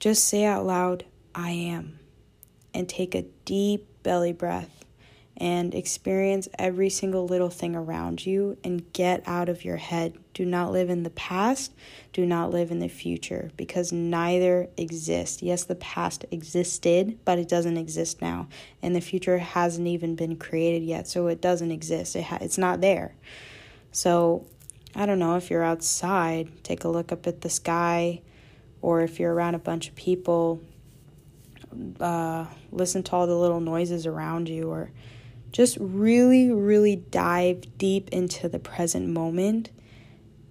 just 0.00 0.24
say 0.24 0.44
out 0.44 0.66
loud, 0.66 1.04
I 1.34 1.50
am, 1.50 2.00
and 2.74 2.88
take 2.88 3.14
a 3.14 3.22
deep 3.44 3.86
belly 4.02 4.32
breath 4.32 4.75
and 5.38 5.74
experience 5.74 6.48
every 6.58 6.88
single 6.88 7.26
little 7.26 7.50
thing 7.50 7.76
around 7.76 8.24
you 8.24 8.56
and 8.64 8.90
get 8.92 9.22
out 9.26 9.48
of 9.48 9.64
your 9.64 9.76
head. 9.76 10.16
Do 10.32 10.44
not 10.44 10.72
live 10.72 10.88
in 10.88 11.02
the 11.02 11.10
past, 11.10 11.72
do 12.12 12.24
not 12.24 12.50
live 12.50 12.70
in 12.70 12.78
the 12.78 12.88
future 12.88 13.50
because 13.56 13.92
neither 13.92 14.68
exist. 14.76 15.42
Yes, 15.42 15.64
the 15.64 15.74
past 15.74 16.24
existed, 16.30 17.18
but 17.24 17.38
it 17.38 17.48
doesn't 17.48 17.76
exist 17.76 18.22
now, 18.22 18.48
and 18.82 18.96
the 18.96 19.00
future 19.00 19.38
hasn't 19.38 19.86
even 19.86 20.14
been 20.16 20.36
created 20.36 20.82
yet, 20.82 21.06
so 21.06 21.26
it 21.26 21.40
doesn't 21.40 21.70
exist. 21.70 22.16
It 22.16 22.24
ha- 22.24 22.38
it's 22.40 22.58
not 22.58 22.80
there. 22.80 23.14
So, 23.92 24.46
I 24.94 25.04
don't 25.04 25.18
know 25.18 25.36
if 25.36 25.50
you're 25.50 25.62
outside, 25.62 26.64
take 26.64 26.84
a 26.84 26.88
look 26.88 27.12
up 27.12 27.26
at 27.26 27.42
the 27.42 27.50
sky, 27.50 28.22
or 28.80 29.02
if 29.02 29.20
you're 29.20 29.32
around 29.32 29.54
a 29.54 29.58
bunch 29.58 29.88
of 29.88 29.94
people, 29.94 30.62
uh, 32.00 32.46
listen 32.72 33.02
to 33.02 33.12
all 33.12 33.26
the 33.26 33.36
little 33.36 33.60
noises 33.60 34.06
around 34.06 34.48
you, 34.48 34.70
or 34.70 34.90
just 35.56 35.78
really, 35.80 36.50
really 36.50 36.96
dive 36.96 37.78
deep 37.78 38.10
into 38.10 38.46
the 38.46 38.58
present 38.58 39.08
moment. 39.08 39.70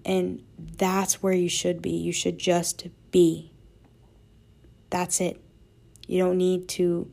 And 0.04 0.44
that's 0.58 1.22
where 1.22 1.32
you 1.32 1.48
should 1.48 1.80
be. 1.80 1.92
You 1.92 2.12
should 2.12 2.40
just 2.40 2.88
be. 3.12 3.52
That's 4.90 5.22
it. 5.22 5.40
You 6.08 6.18
don't 6.18 6.40
need 6.40 6.68
to 6.70 7.12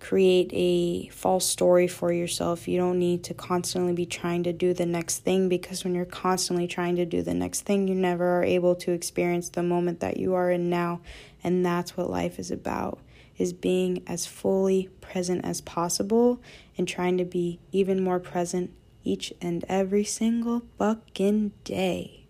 create 0.00 0.50
a 0.52 1.08
false 1.08 1.46
story 1.46 1.88
for 1.88 2.12
yourself. 2.12 2.68
You 2.68 2.76
don't 2.76 2.98
need 2.98 3.24
to 3.24 3.32
constantly 3.32 3.94
be 3.94 4.04
trying 4.04 4.42
to 4.42 4.52
do 4.52 4.74
the 4.74 4.84
next 4.84 5.20
thing 5.20 5.48
because 5.48 5.82
when 5.82 5.94
you're 5.94 6.04
constantly 6.04 6.66
trying 6.66 6.96
to 6.96 7.06
do 7.06 7.22
the 7.22 7.32
next 7.32 7.62
thing, 7.62 7.88
you 7.88 7.94
never 7.94 8.40
are 8.40 8.44
able 8.44 8.74
to 8.76 8.92
experience 8.92 9.48
the 9.48 9.62
moment 9.62 10.00
that 10.00 10.18
you 10.18 10.34
are 10.34 10.50
in 10.50 10.68
now. 10.68 11.00
And 11.42 11.64
that's 11.64 11.96
what 11.96 12.10
life 12.10 12.38
is 12.38 12.50
about 12.50 12.98
is 13.36 13.52
being 13.52 14.02
as 14.06 14.26
fully 14.26 14.88
present 15.00 15.44
as 15.44 15.60
possible 15.60 16.40
and 16.76 16.86
trying 16.86 17.18
to 17.18 17.24
be 17.24 17.58
even 17.72 18.02
more 18.02 18.20
present 18.20 18.72
each 19.02 19.32
and 19.40 19.64
every 19.68 20.04
single 20.04 20.62
fucking 20.78 21.52
day. 21.64 22.24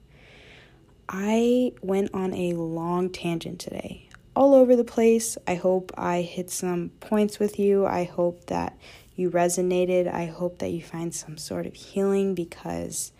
I 1.09 1.73
went 1.83 2.13
on 2.15 2.33
a 2.35 2.55
long 2.55 3.11
tangent 3.11 3.61
today, 3.61 4.09
all 4.35 4.55
over 4.55 4.75
the 4.75 4.85
place. 4.85 5.37
I 5.47 5.55
hope 5.55 5.93
I 5.97 6.23
hit 6.23 6.51
some 6.51 6.91
points 7.01 7.39
with 7.39 7.59
you. 7.59 7.87
I 7.87 8.05
hope 8.05 8.47
that 8.47 8.77
you 9.15 9.31
resonated. 9.31 10.13
I 10.13 10.27
hope 10.27 10.59
that 10.59 10.71
you 10.71 10.83
find 10.83 11.15
some 11.15 11.37
sort 11.37 11.67
of 11.67 11.75
healing 11.75 12.35
because 12.35 13.13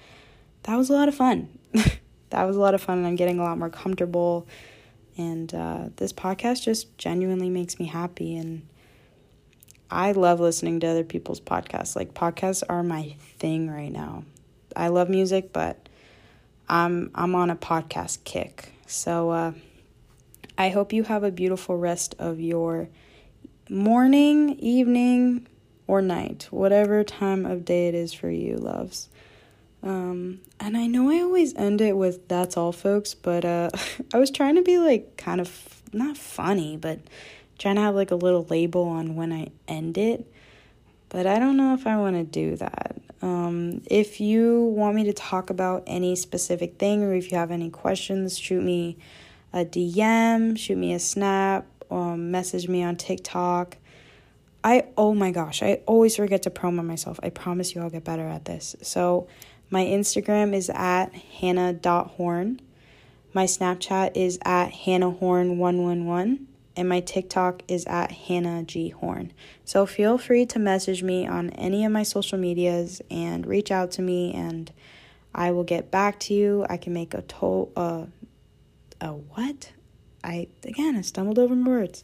that 0.65 0.77
was 0.77 0.91
a 0.91 0.95
lot 0.95 1.09
of 1.09 1.15
fun. 1.15 1.59
that 2.31 2.45
was 2.45 2.57
a 2.57 2.61
lot 2.61 2.75
of 2.75 2.81
fun, 2.81 2.99
and 2.99 3.07
I'm 3.07 3.17
getting 3.17 3.39
a 3.39 3.43
lot 3.43 3.59
more 3.59 3.71
comfortable 3.71 4.47
and 5.17 5.55
uh, 5.55 5.89
this 5.97 6.13
podcast 6.13 6.63
just 6.63 6.97
genuinely 6.99 7.51
makes 7.51 7.79
me 7.79 7.87
happy. 7.87 8.37
And 8.37 8.67
I 9.91 10.13
love 10.13 10.41
listening 10.41 10.81
to 10.81 10.87
other 10.89 11.05
people's 11.05 11.41
podcasts. 11.41 11.97
Like, 11.97 12.15
podcasts 12.15 12.63
are 12.69 12.83
my 12.83 13.17
thing 13.39 13.71
right 13.71 13.93
now. 13.93 14.25
I 14.75 14.89
love 14.89 15.09
music, 15.09 15.53
but 15.53 15.89
I'm, 16.69 17.11
I'm 17.15 17.35
on 17.35 17.51
a 17.51 17.57
podcast 17.57 18.25
kick. 18.25 18.73
So, 18.87 19.31
uh, 19.31 19.53
I 20.57 20.69
hope 20.69 20.93
you 20.93 21.03
have 21.05 21.25
a 21.25 21.31
beautiful 21.31 21.77
rest 21.77 22.15
of 22.19 22.41
your 22.41 22.89
morning, 23.69 24.51
evening, 24.59 25.47
or 25.87 26.01
night, 26.01 26.49
whatever 26.51 27.05
time 27.05 27.45
of 27.45 27.65
day 27.65 27.89
it 27.89 27.95
is 27.95 28.13
for 28.13 28.31
you, 28.31 28.57
loves. 28.57 29.09
Um, 29.85 30.41
and 30.59 30.79
I 30.79 30.87
know 30.87 31.11
I 31.11 31.21
always 31.21 31.55
end 31.55 31.83
it 31.83 31.95
with 31.95 32.27
that's 32.27 32.57
all, 32.57 32.73
folks, 32.73 33.13
but 33.13 33.45
uh, 33.45 33.69
I 34.15 34.19
was 34.19 34.31
trying 34.31 34.57
to 34.57 34.63
be 34.63 34.79
like 34.79 35.17
kind 35.19 35.41
of 35.41 35.83
not 35.93 36.17
funny, 36.17 36.77
but 36.77 37.01
trying 37.59 37.77
to 37.77 37.83
have 37.83 37.95
like 37.95 38.11
a 38.11 38.17
little 38.17 38.45
label 38.45 38.85
on 38.85 39.15
when 39.15 39.33
I 39.33 39.49
end 39.69 39.99
it. 39.99 40.27
But 41.11 41.27
I 41.27 41.39
don't 41.39 41.57
know 41.57 41.75
if 41.75 41.87
I 41.87 41.97
want 41.99 42.17
to 42.17 42.25
do 42.25 42.57
that. 42.57 42.97
Um, 43.23 43.83
if 43.87 44.21
you 44.21 44.65
want 44.65 44.97
me 44.97 45.05
to 45.05 45.13
talk 45.13 45.51
about 45.51 45.85
any 45.87 46.17
specific 46.17 46.79
thing 46.79 47.03
or 47.03 47.15
if 47.15 47.31
you 47.31 47.39
have 47.39 47.51
any 47.51 47.71
questions, 47.71 48.39
shoot 48.39 48.63
me 48.63 48.97
a 49.53 49.65
DM, 49.65 50.59
shoot 50.59 50.77
me 50.77 50.93
a 50.95 50.99
snap, 50.99 51.67
um, 51.91 52.31
message 52.31 52.69
me 52.69 52.83
on 52.83 52.97
TikTok. 52.97 53.77
I, 54.65 54.87
oh 54.97 55.15
my 55.15 55.31
gosh, 55.31 55.63
I 55.63 55.81
always 55.87 56.17
forget 56.17 56.43
to 56.45 56.51
promo 56.51 56.85
myself. 56.85 57.21
I 57.23 57.29
promise 57.29 57.75
you 57.75 57.83
I'll 57.83 57.91
get 57.91 58.03
better 58.03 58.27
at 58.27 58.47
this. 58.47 58.75
So, 58.83 59.29
my 59.75 59.85
Instagram 59.85 60.55
is 60.55 60.71
at 60.71 61.13
hannah.horn. 61.41 62.61
My 63.33 63.45
Snapchat 63.45 64.17
is 64.17 64.39
at 64.45 64.71
hannahhorn111. 64.71 66.47
And 66.77 66.89
my 66.89 67.01
TikTok 67.01 67.63
is 67.67 67.85
at 67.87 68.13
Hannah 68.13 68.63
G 68.63 68.91
Horn. 68.91 69.33
So 69.65 69.85
feel 69.85 70.17
free 70.17 70.47
to 70.47 70.61
message 70.61 71.03
me 71.03 71.27
on 71.27 71.51
any 71.51 71.85
of 71.85 71.91
my 71.91 72.05
social 72.05 72.39
medias 72.39 73.03
and 73.11 73.45
reach 73.47 73.73
out 73.73 73.91
to 73.93 74.03
me, 74.03 74.33
and 74.33 74.73
I 75.35 75.51
will 75.51 75.65
get 75.65 75.91
back 75.91 76.21
to 76.21 76.35
you. 76.35 76.65
I 76.69 76.77
can 76.77 76.93
make 76.93 77.15
a 77.15 77.23
to- 77.23 77.71
uh, 77.77 78.07
a 79.01 79.09
what? 79.09 79.73
I 80.25 80.49
again 80.65 80.97
I 80.97 81.03
stumbled 81.03 81.39
over 81.39 81.55
my 81.55 81.69
words. 81.69 82.03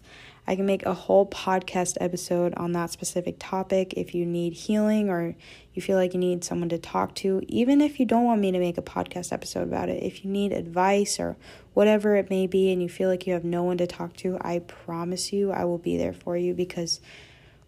I 0.50 0.56
can 0.56 0.66
make 0.66 0.84
a 0.84 0.94
whole 0.94 1.26
podcast 1.26 1.96
episode 2.00 2.54
on 2.56 2.72
that 2.72 2.90
specific 2.90 3.36
topic 3.38 3.94
if 3.96 4.16
you 4.16 4.26
need 4.26 4.52
healing 4.52 5.08
or 5.08 5.36
you 5.74 5.80
feel 5.80 5.96
like 5.96 6.12
you 6.12 6.18
need 6.18 6.42
someone 6.42 6.68
to 6.70 6.78
talk 6.78 7.14
to, 7.16 7.40
even 7.46 7.80
if 7.80 8.00
you 8.00 8.04
don't 8.04 8.24
want 8.24 8.40
me 8.40 8.50
to 8.50 8.58
make 8.58 8.76
a 8.76 8.82
podcast 8.82 9.32
episode 9.32 9.62
about 9.62 9.88
it. 9.88 10.02
If 10.02 10.24
you 10.24 10.30
need 10.32 10.50
advice 10.50 11.20
or 11.20 11.36
whatever 11.72 12.16
it 12.16 12.30
may 12.30 12.48
be 12.48 12.72
and 12.72 12.82
you 12.82 12.88
feel 12.88 13.08
like 13.08 13.28
you 13.28 13.32
have 13.34 13.44
no 13.44 13.62
one 13.62 13.78
to 13.78 13.86
talk 13.86 14.16
to, 14.16 14.38
I 14.40 14.58
promise 14.58 15.32
you 15.32 15.52
I 15.52 15.66
will 15.66 15.78
be 15.78 15.96
there 15.96 16.12
for 16.12 16.36
you 16.36 16.52
because 16.52 17.00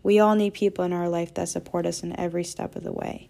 we 0.02 0.18
all 0.18 0.34
need 0.34 0.52
people 0.52 0.84
in 0.84 0.92
our 0.92 1.08
life 1.08 1.32
that 1.34 1.50
support 1.50 1.86
us 1.86 2.02
in 2.02 2.18
every 2.18 2.42
step 2.42 2.74
of 2.74 2.82
the 2.82 2.90
way. 2.90 3.28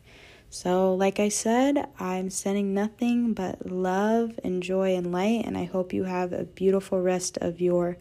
So, 0.48 0.94
like 0.94 1.20
I 1.20 1.28
said, 1.28 1.90
I'm 1.98 2.30
sending 2.30 2.72
nothing 2.72 3.34
but 3.34 3.70
love 3.70 4.40
and 4.42 4.62
joy 4.62 4.96
and 4.96 5.12
light, 5.12 5.44
and 5.44 5.58
I 5.58 5.64
hope 5.64 5.92
you 5.92 6.04
have 6.04 6.32
a 6.32 6.44
beautiful 6.44 7.02
rest 7.02 7.36
of 7.36 7.60
your 7.60 7.98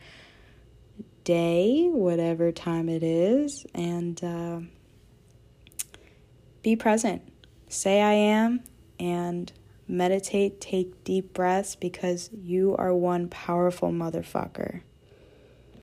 day, 1.24 1.88
whatever 1.92 2.52
time 2.52 2.90
it 2.90 3.04
is, 3.04 3.66
and 3.74 4.24
uh, 4.24 4.60
be 6.64 6.76
present. 6.76 7.22
Say 7.70 8.02
I 8.02 8.14
am 8.14 8.64
and 9.00 9.52
meditate, 9.88 10.62
take 10.62 11.04
deep 11.04 11.34
breaths 11.34 11.76
because 11.76 12.30
you 12.34 12.76
are 12.78 12.94
one 12.94 13.28
powerful 13.30 13.90
motherfucker. 13.90 14.82